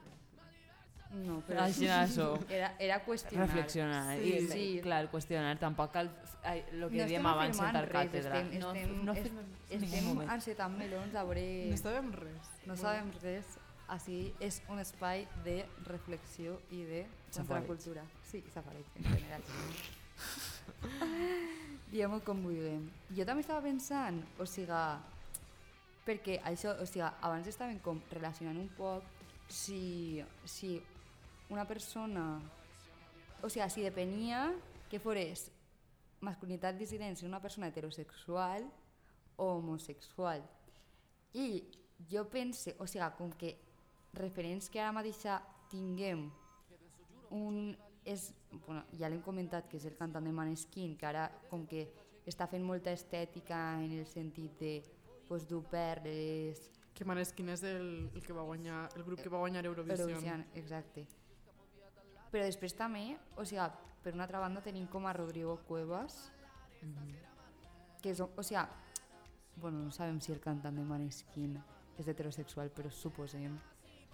[1.13, 2.31] No, però Així això.
[2.49, 3.45] era, era qüestionar.
[3.45, 4.15] Reflexionar.
[4.17, 4.63] Sí, I, sí.
[4.81, 5.59] Clar, qüestionar.
[5.61, 6.09] Tampoc cal...
[6.41, 8.39] Ai, lo que no diem estem abans, afirmant sentar res, càtedra.
[8.41, 9.13] estem, no, estem, no
[9.83, 11.45] ningún estem encetant melons a veure...
[11.69, 12.49] No sabem res.
[12.65, 13.53] No sabem res.
[13.91, 17.01] Així és un espai de reflexió i de
[17.35, 18.05] contracultura.
[18.29, 19.43] Sí, safareig en general.
[21.91, 22.85] Diguem-ho com vulguem.
[23.13, 24.83] Jo també estava pensant, o sigui,
[26.07, 29.03] perquè això, o sigui, abans estàvem com relacionant un poc
[29.51, 30.77] si, si
[31.53, 32.39] una persona,
[33.43, 34.47] o sigui, si depenia
[34.89, 35.49] que fores
[36.23, 38.65] masculinitat dissident ser una persona heterosexual
[39.35, 40.41] o homosexual.
[41.33, 41.61] I
[42.09, 43.57] jo pense, o sigui, com que
[44.17, 45.23] referents que ara mateix
[45.71, 46.27] tinguem
[47.33, 48.33] un és,
[48.65, 51.87] bueno, ja l'hem comentat que és el cantant de Maneskin que ara com que
[52.27, 54.73] està fent molta estètica en el sentit de
[55.27, 56.59] pues, dur perles.
[56.93, 60.05] Que Maneskin és el, el, que va guanyar, el grup que va guanyar Eurovisió.
[60.05, 61.07] Eurovision, exacte.
[62.29, 63.65] Però després també, o sigui,
[64.03, 66.25] per una altra banda tenim com a Rodrigo Cuevas
[68.03, 68.65] que és, o sigui
[69.55, 71.55] bueno, no sabem si el cantant de Maneskin
[71.97, 73.53] és heterosexual, però suposem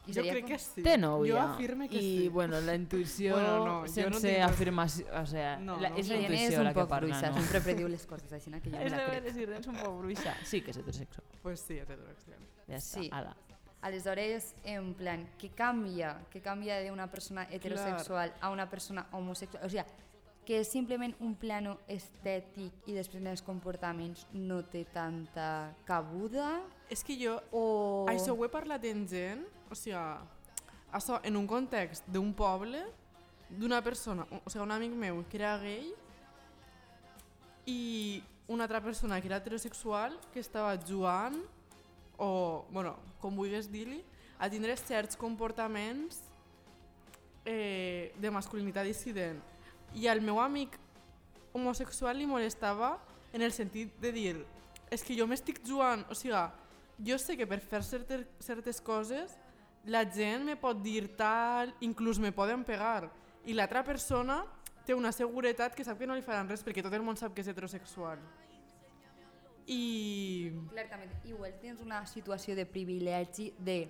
[0.10, 0.84] I Jo crec com- que sí.
[0.84, 1.34] Té novia.
[1.34, 2.28] Jo afirme que I, sí.
[2.30, 5.06] bueno, la intuïció Bueno, no, no sense res- afirmació...
[5.22, 5.96] O sea, No, la, no.
[5.98, 7.38] és la Irene és intuïció la que parla, bruixa, no?
[7.42, 9.24] sempre prediu les coses, així que jo me És la de crec.
[9.24, 10.36] veres, Irene és un poc bruixa.
[10.46, 11.26] Sí que és heterosexual.
[11.44, 12.38] Pues sí, heterosexual.
[12.68, 13.10] Ja està, Sí.
[13.12, 13.36] ala.
[13.82, 16.18] Aleshores, en plan, què canvia?
[16.34, 19.64] Què canvia d'una persona heterosexual a una persona homosexual?
[19.66, 19.84] O sigui,
[20.50, 26.56] que és simplement un plano estètic i després en els comportaments no té tanta cabuda?
[26.90, 27.62] És que jo, O...
[28.10, 29.94] això ho he parlat amb gent, o sigui,
[30.90, 32.82] això en un context d'un poble,
[33.52, 35.92] d'una persona, o sigui, un amic meu que era gay
[37.70, 41.38] i una altra persona que era heterosexual que estava jugant
[42.18, 44.02] o, bueno, com vulguis dir-li,
[44.42, 46.24] a tindre certs comportaments
[47.46, 49.46] eh, de masculinitat dissident.
[49.96, 50.78] I al meu amic
[51.54, 52.98] homosexual li molestava
[53.34, 54.38] en el sentit de dir
[54.90, 56.42] és que jo m'estic jugant, o sigui,
[57.06, 59.36] jo sé que per fer certes, certes coses
[59.86, 63.08] la gent me pot dir tal, inclús me poden pegar,
[63.46, 64.42] i l'altra persona
[64.86, 67.36] té una seguretat que sap que no li faran res perquè tot el món sap
[67.36, 68.20] que és heterosexual.
[69.70, 70.50] I...
[70.74, 73.84] Clarament, igual tens una situació de privilegi de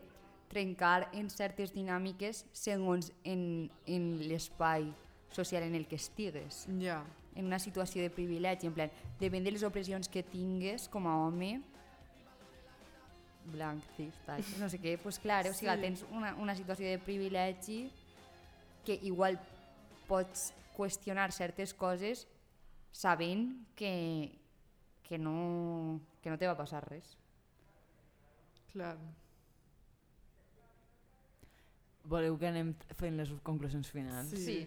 [0.51, 4.89] trencar en certes dinàmiques segons en, en l'espai
[5.31, 6.67] social en el que estigues.
[6.81, 7.03] Ja.
[7.35, 11.15] En una situació de privilegi, en plan, depèn de les opressions que tingues com a
[11.27, 11.61] home,
[13.53, 15.81] blanc, cis, tal, no sé què, pues clar, o sigui, Sí.
[15.81, 17.91] tens una, una situació de privilegi
[18.85, 19.39] que igual
[20.07, 22.27] pots qüestionar certes coses
[22.91, 24.31] sabent que,
[25.03, 27.17] que, no, que no te va passar res.
[28.73, 28.97] Clar.
[32.09, 34.29] Voleu que anem fent les conclusions finals?
[34.33, 34.43] Sí.
[34.45, 34.59] Sí.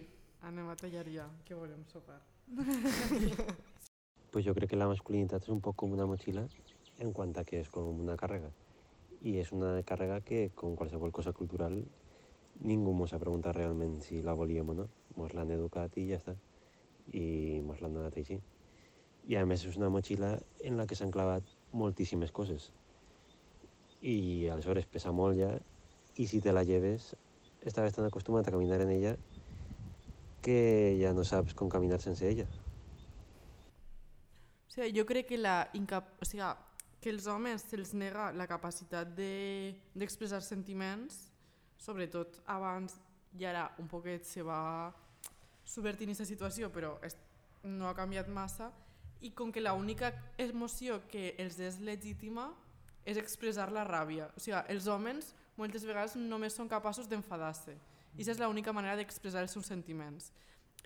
[0.43, 2.19] Anem a tallar ja, que volem sopar.
[4.29, 6.47] Pues yo creo que la masculinidad es un poco como una mochila
[6.97, 8.49] en cuanto a que es como una carrega.
[9.21, 11.85] Y es una carrega que con qualsevol cosa cultural
[12.59, 14.87] ningú mos ha preguntat realment si la volíem o no.
[15.15, 16.35] Mos l'han educat i ja està.
[17.13, 18.39] I mos l'han donat així.
[19.29, 22.71] I a més és una motxilla en la que s'han clavat moltíssimes coses.
[24.01, 25.53] I aleshores pesa molt ja
[26.17, 27.13] i si te la lleves
[27.61, 29.15] estaves tan acostumat a caminar en ella
[30.43, 32.45] que ja no saps com caminar sense ella.
[34.67, 36.13] O sigui, jo crec que, la incap...
[36.21, 36.51] o sigui,
[37.03, 41.17] que els homes se'ls nega la capacitat de- d'expressar de, sentiments,
[41.77, 42.95] sobretot abans
[43.35, 44.93] i ara un poquet se va
[45.67, 47.17] subvertint aquesta situació, però és,
[47.63, 48.69] no ha canviat massa,
[49.23, 52.49] i com que l'única emoció que els és legítima
[53.05, 54.29] és expressar la ràbia.
[54.35, 57.75] O sigui, els homes moltes vegades només són capaços d'enfadar-se,
[58.17, 60.31] i és l'única manera d'expressar els seus sentiments.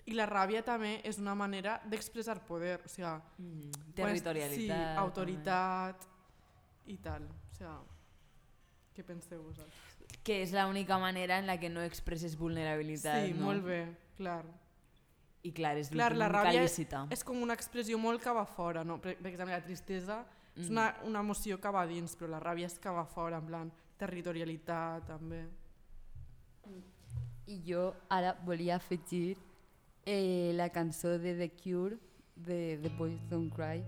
[0.06, 4.56] I la ràbia també és una manera d'expressar poder, o sigui, Mm, es- territorialitat.
[4.62, 4.96] Sí, també.
[4.96, 6.06] autoritat
[6.86, 7.22] i tal.
[7.24, 7.68] O sigui,
[8.96, 9.96] què penseu vosaltres?
[10.24, 13.44] Que és l'única manera en la que no expresses vulnerabilitat, sí, no?
[13.46, 14.44] molt bé, clar.
[15.42, 17.06] I clar, és Clar, la ràbia lícita.
[17.10, 19.00] és com una expressió molt que va fora, no?
[19.00, 20.24] Per, per exemple, la tristesa
[20.56, 20.60] Mm.
[20.62, 23.46] és una, una emoció que va dins, però la ràbia és que va fora, en
[23.46, 25.46] plan, territorialitat també.
[27.48, 29.38] I jo ara volia afegir
[30.04, 31.96] eh, la cançó de The Cure,
[32.36, 33.82] de The Boys Don't Cry.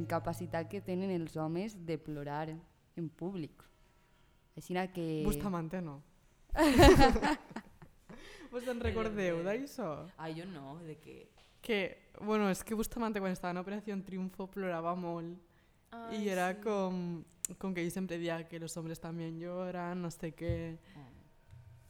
[0.00, 3.64] Incapacitat que tenen els homes de plorar en públic.
[4.56, 5.22] Així que...
[5.24, 6.00] Bustamante no.
[8.50, 9.90] Vos en recordeu d'això?
[10.18, 11.20] Ah, jo no, de què?
[11.62, 15.38] Que, bueno, és que Bustamante quan estava en Operació Triunfo plorava molt.
[15.92, 16.60] Ai, y era sí.
[16.62, 17.22] com,
[17.58, 20.78] com que ell sempre deia que los hombres también lloran, no sé qué.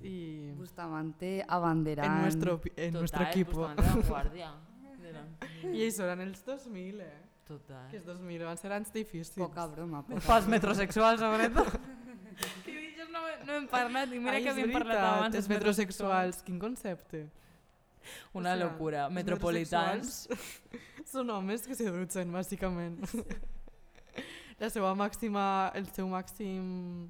[0.00, 2.08] Y Bustamante abanderant.
[2.08, 3.68] en nuestro, en nuestro Total, equipo.
[3.68, 4.54] Bustamante vanguardia.
[5.00, 5.24] De la...
[5.76, 7.29] I això eren els 2000, eh?
[7.50, 7.88] Total.
[7.90, 9.34] Que els 2000 van ser anys difícils.
[9.34, 11.72] Poca broma, poca Pels metrosexuals, sobretot.
[13.14, 15.38] no, no hem parlat, i mira Ai, que havíem parlat abans.
[15.40, 17.24] Els metrosexuals, quin concepte?
[18.32, 19.08] Una O sea, locura.
[19.10, 20.28] Metropolitans.
[21.12, 23.02] Són homes que se dutxen, bàsicament.
[24.60, 25.42] La seva màxima,
[25.74, 27.08] el seu màxim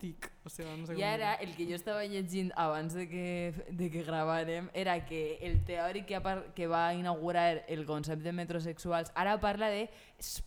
[0.00, 3.26] tic, o sigui, no sé I ara, el que jo estava llegint abans de que,
[3.68, 6.20] de que gravàrem era que el teòric que,
[6.56, 9.86] que va inaugurar el concepte de metrosexuals ara parla de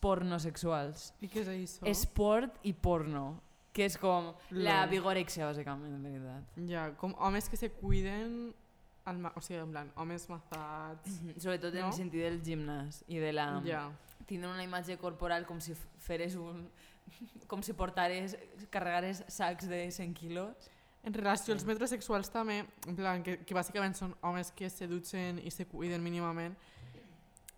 [0.02, 1.12] pornosexuals.
[1.22, 1.88] I què és això?
[1.90, 3.40] Esport i porno,
[3.74, 6.60] que és com la vigorexia, bàsicament, en veritat.
[6.70, 8.54] Ja, com homes que se cuiden,
[9.06, 11.20] al ma o sigui, en plan, homes matats...
[11.38, 11.92] Sobretot en No?
[11.92, 13.48] el sentit del gimnàs i de la...
[13.66, 13.90] Ja.
[14.26, 16.70] tindre una imatge corporal com si feres un...
[17.48, 18.38] com si portares,
[18.70, 20.70] carregares sacs de 100 quilos.
[21.04, 25.42] En relació als metrosexuals també, en plan, que, que bàsicament són homes que se dutxen
[25.44, 26.56] i se cuiden mínimament,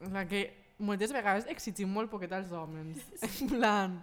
[0.02, 0.48] en plan que
[0.80, 2.98] moltes vegades exigim molt poquet als homes.
[3.42, 4.00] En plan,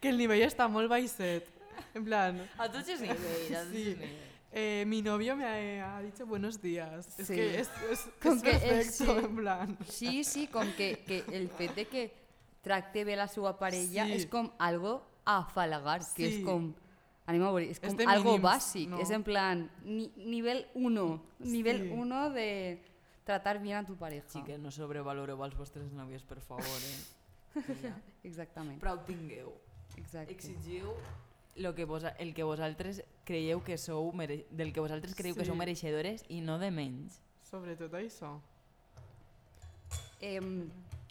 [0.00, 1.52] que el nivell està molt baixet.
[1.94, 3.54] En plan, A tots els nivells, a tots Sí.
[3.54, 4.22] els nivells.
[4.56, 7.06] eh, mi novio me ha, ha dicho buenos días.
[7.18, 7.34] Es Sí.
[7.34, 9.24] que es, es, Com es que és- perfecto, sí.
[9.26, 9.76] en plan.
[9.90, 12.10] Sí, sí, com que, que el fet de que
[12.66, 14.12] tracte bé la seva parella Sí.
[14.18, 16.40] és com algo a afalagar, que Sí.
[16.40, 16.72] és com...
[17.26, 19.00] Anem a veure, és És com de algo mínims, bàsic, no?
[19.02, 21.88] és en plan ni, nivel 1, nivel Sí.
[21.90, 22.82] 1 de
[23.24, 24.28] tratar bien a tu pareja.
[24.28, 27.62] Sí que no sobrevaloreu els vostres nòvios, per favor, eh?
[27.82, 27.96] Ja.
[28.22, 28.78] Exactament.
[28.80, 29.52] Però ho tingueu.
[29.96, 30.32] Exacte.
[30.34, 30.92] Exigiu
[31.56, 35.42] lo que vos, el que vosaltres creieu que sou mere, del que vosaltres creieu que
[35.44, 35.50] Sí.
[35.50, 37.20] sou mereixedores i no de menys.
[37.42, 38.38] Sobretot això.
[40.20, 40.40] Eh,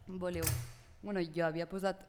[0.08, 0.43] voleu...
[1.06, 1.99] Bueno, jo havia posat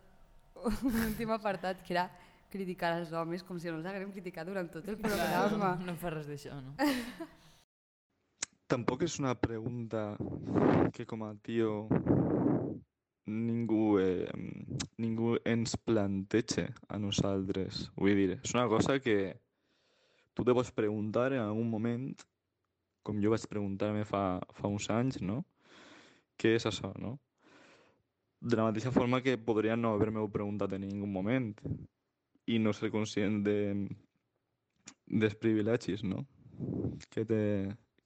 [0.88, 2.07] un últim apartat que era
[2.49, 5.51] criticar els homes com si no els haguem criticat durant tot el programa.
[5.53, 6.72] No, no fa res d'això, no?
[8.72, 10.14] Tampoc és una pregunta
[10.97, 11.74] que com a tio
[13.28, 14.30] ningú, eh,
[14.97, 17.90] ningú ens planteja a nosaltres.
[18.01, 19.36] Vull dir, és una cosa que
[20.32, 22.09] tu te pots preguntar en algun moment,
[23.05, 25.42] com jo vaig preguntar-me fa, fa uns anys, no?
[26.40, 27.18] Què és això, no?
[28.47, 31.49] De la mateixa forma que podria no haver-me-ho preguntat en ningú moment
[32.47, 33.57] i no ser conscient de,
[35.07, 36.22] dels privilegis, no?
[37.11, 37.40] Que té,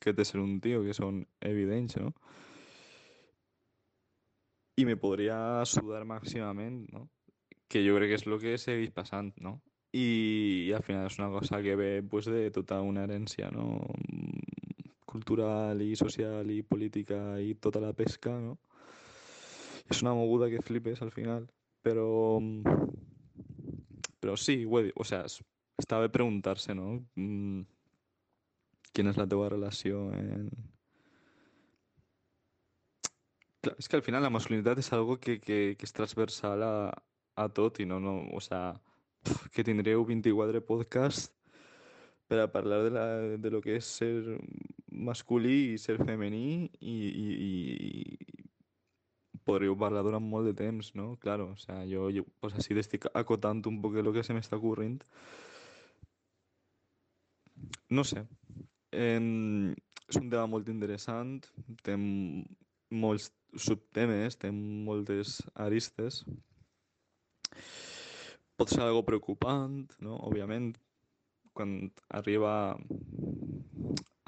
[0.01, 2.15] que té ser un tio, que són evidents, no?
[4.81, 5.37] I me podria
[5.69, 7.05] sudar màximament, no?
[7.69, 9.59] Que jo crec que és el que segueix passant, no?
[9.93, 10.07] I,
[10.71, 13.85] i al final és una cosa que ve pues, de tota una herència, no?
[15.11, 18.57] Cultural i social i política i tota la pesca, no?
[19.91, 21.49] És una moguda que flipes al final,
[21.83, 22.07] però...
[24.21, 25.41] Però sí, ho he dit, o sea, es-
[25.81, 26.91] està bé preguntar-se, no?
[27.17, 27.63] Mm,
[28.93, 30.51] quina és la teva relació en...
[33.65, 36.73] Clar, és que al final la masculinitat és algo que, que, és transversal a,
[37.37, 37.49] a
[37.87, 38.81] no, no, o sea,
[39.53, 41.33] que tindreu 24 podcasts
[42.29, 43.07] per a parlar de, la,
[43.43, 44.39] de lo que és ser
[44.91, 48.40] masculí i ser femení i, i, i
[49.51, 51.13] podríeu parlar durant molt de temps, no?
[51.23, 54.59] Claro, o sea, jo, jo pues així estic acotant un poc el que se m'està
[54.61, 55.03] ocorrent.
[57.91, 58.25] No sé.
[58.95, 59.75] Em,
[60.11, 61.45] és un tema molt interessant,
[61.87, 63.31] té molts
[63.67, 66.23] subtemes, té moltes aristes.
[68.59, 70.19] Pot ser algo preocupant, no?
[70.29, 70.73] Òbviament,
[71.57, 71.91] quan
[72.21, 72.55] arriba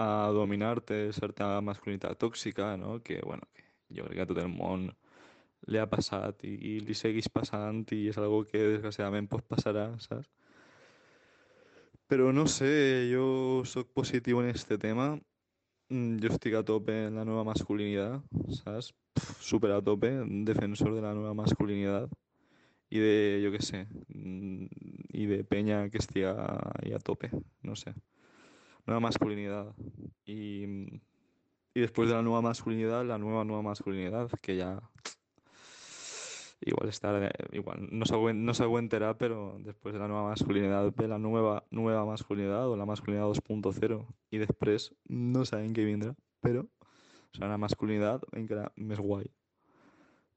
[0.02, 3.00] a dominar-te certa masculinitat tòxica, no?
[3.04, 3.66] Que, bueno, que
[3.96, 4.90] jo crec que tot el món
[5.70, 9.90] li ha passat i, i li segueix passant i és algo que desgraciadament pues, passarà,
[10.02, 10.28] saps?
[12.10, 15.14] Però no sé, jo sóc positiu en este tema.
[15.88, 18.20] Mm, Jo estic a tope en la nueva masculinidad,
[18.64, 18.92] ¿sabes?
[19.14, 20.10] Pf, Súper a tope,
[20.44, 22.08] defensor de la nueva masculinidad.
[22.90, 24.66] Y de, yo qué sé, mm,
[25.08, 27.30] y de peña que esté ahí a tope,
[27.62, 27.94] no sé.
[28.86, 29.74] Nueva masculinidad.
[30.26, 31.00] Y, mm,
[31.74, 34.82] y después de la nueva masculinidad, la nueva nueva masculinidad, que ya
[36.64, 41.08] igual estará, igual no se, no se aguantará, pero después de la nueva masculinidad ve
[41.08, 46.68] la nueva nueva masculinidad o la masculinidad 2.0 y después no saben qué vendrá, pero
[47.32, 49.30] será una masculinidad encara més guai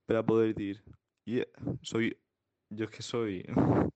[0.06, 0.82] per a poder dir
[1.28, 1.48] Yeah,
[1.82, 2.16] soy,
[2.70, 3.44] yo es que soy,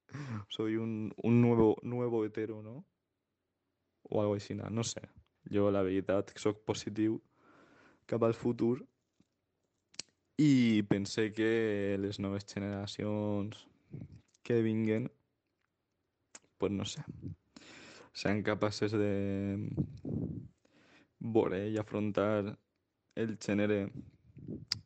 [0.50, 2.88] soy un, un nuevo, nuevo hetero, ¿no?
[4.02, 5.04] O algo així, no sé.
[5.46, 7.20] Jo, la veritat, sóc positiu
[8.10, 8.82] cap al futur
[10.40, 13.68] i pense que les noves generacions
[14.42, 15.12] que vinguen,
[16.58, 17.04] pues no sé,
[18.14, 19.68] seran capaces de
[21.20, 22.56] veure i afrontar
[23.20, 23.82] el gènere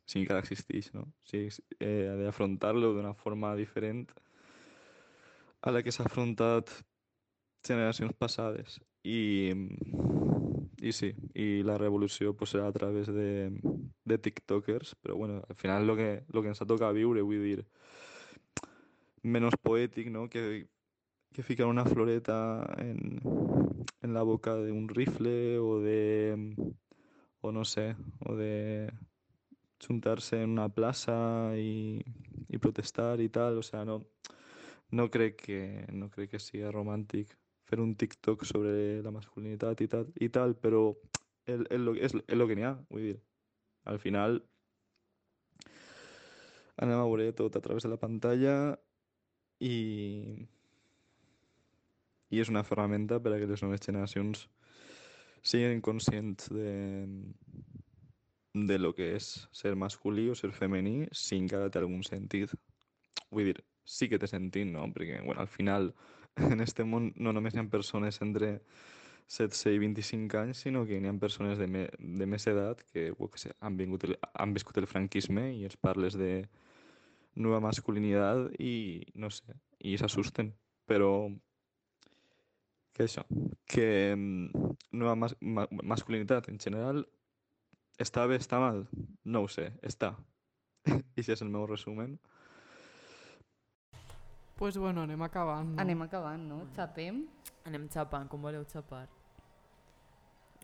[0.04, 1.06] si encara existeix, no?
[1.22, 1.46] Sí,
[1.78, 4.08] eh, ha d'afrontar-lo d'una forma diferent
[5.62, 6.74] a la que s'ha afrontat
[7.62, 8.80] generacions passades.
[9.04, 9.54] I,
[10.82, 13.54] i sí, i la revolució pues, serà a través de,
[14.04, 17.42] de tiktokers, però bueno, al final lo que, lo que ens ha tocat viure, vull
[17.42, 17.64] dir,
[19.24, 20.28] menys poètic, no?
[20.28, 20.66] Que,
[21.32, 23.20] que ficar una floreta en,
[24.02, 26.36] en la boca d'un rifle o de,
[27.40, 27.96] o no sé,
[28.28, 28.92] o de
[29.84, 31.16] juntar-se en una plaça
[31.58, 32.00] i,
[32.48, 34.02] i protestar i tal, o sea, no,
[34.90, 35.60] no crec que,
[35.92, 37.34] no crec que sigui romàntic
[37.64, 40.86] fer un TikTok sobre la masculinitat i tal, i tal però
[41.46, 43.16] és, lo, és, és lo que n'hi ha, vull dir.
[43.84, 44.40] Al final
[46.80, 48.54] anem a veure tot a través de la pantalla
[49.62, 49.76] i,
[52.34, 54.48] i és una ferramenta per a que les noves generacions
[55.44, 56.72] siguin conscients de,
[58.54, 62.54] de lo que és ser masculí o ser femení si encara té algun sentit.
[63.30, 64.86] Vull dir, sí que té sentit, no?
[64.94, 65.92] Perquè, bueno, al final,
[66.50, 68.56] en este món no només hi ha persones entre
[69.28, 73.08] 16 i 25 anys, sinó que hi ha persones de, me, de més edat que,
[73.16, 76.44] jo què sé, han, vingut el, han viscut el franquisme i els parles de
[77.40, 80.52] nova masculinitat i, no sé, i s'assusten.
[80.84, 81.10] Però
[82.94, 83.24] que això,
[83.66, 84.68] que mm,
[85.00, 87.02] nova mas ma masculinitat en general
[87.98, 88.84] està bé, està mal?
[89.24, 90.12] No ho sé, està.
[91.18, 92.18] I si és el meu resumen.
[94.54, 95.72] Pues bueno, anem acabant.
[95.72, 95.80] No?
[95.82, 96.60] Anem acabant, no?
[96.76, 97.24] Xapem
[97.64, 99.08] Anem xapant, com voleu xapar?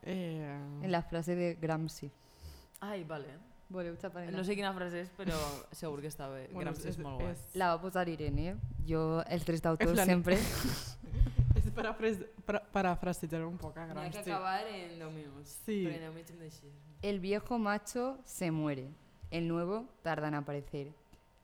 [0.03, 0.59] Eh...
[0.83, 2.11] en la frase de Gramsci.
[2.81, 3.37] Ai, vale.
[3.69, 4.43] Voleu xapar en No la...
[4.43, 5.37] sé quina frase és, però
[5.71, 6.47] segur que està bé.
[6.51, 7.31] Bueno, Gràcies, és- és molt guai.
[7.33, 8.55] és- La va posar Irene.
[8.87, 10.35] Jo, els tres d'autors plan- sempre...
[11.55, 14.31] És para- parafrasejar un poc a N'hi ha que Gramsci.
[14.31, 15.57] acabar en 10 minuts.
[15.65, 15.83] Sí.
[15.85, 16.71] Però en 10 minuts hem d'així.
[17.01, 18.89] El viejo macho se muere,
[19.31, 20.91] el nuevo tarda en aparecer,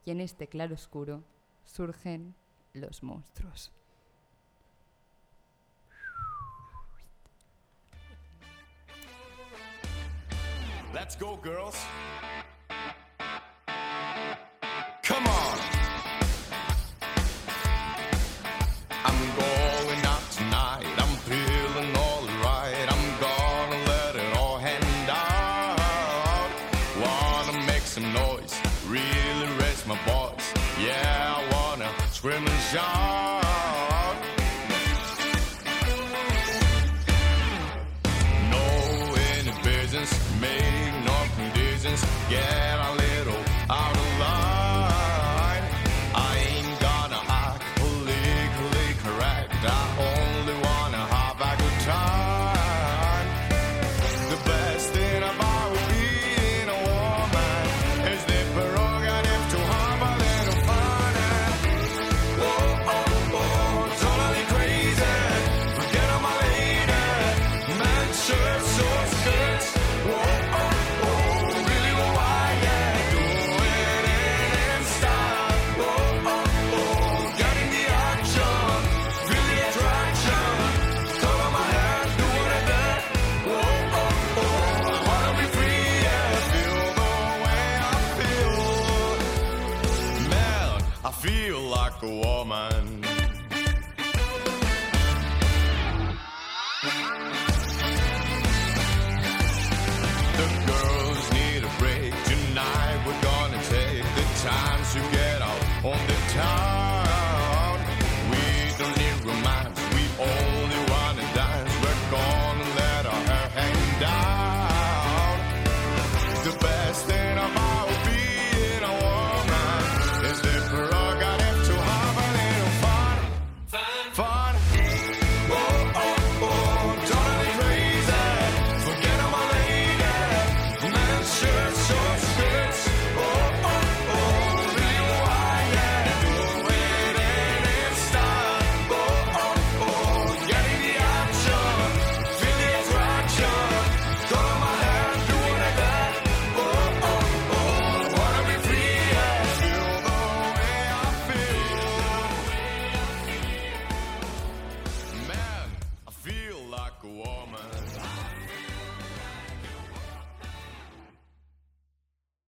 [0.05, 1.24] y en este claro oscuro
[1.66, 2.36] surgen
[2.74, 3.72] los monstruos.
[11.00, 11.76] Let's go, girls.
[15.04, 15.60] Come on.
[19.06, 20.88] I'm going out tonight.
[20.98, 22.88] I'm feeling alright.
[22.93, 26.50] I'm gonna let it all hang out.
[27.06, 30.52] Wanna make some noise, really raise my voice.
[30.84, 33.27] Yeah, I wanna scream and shout.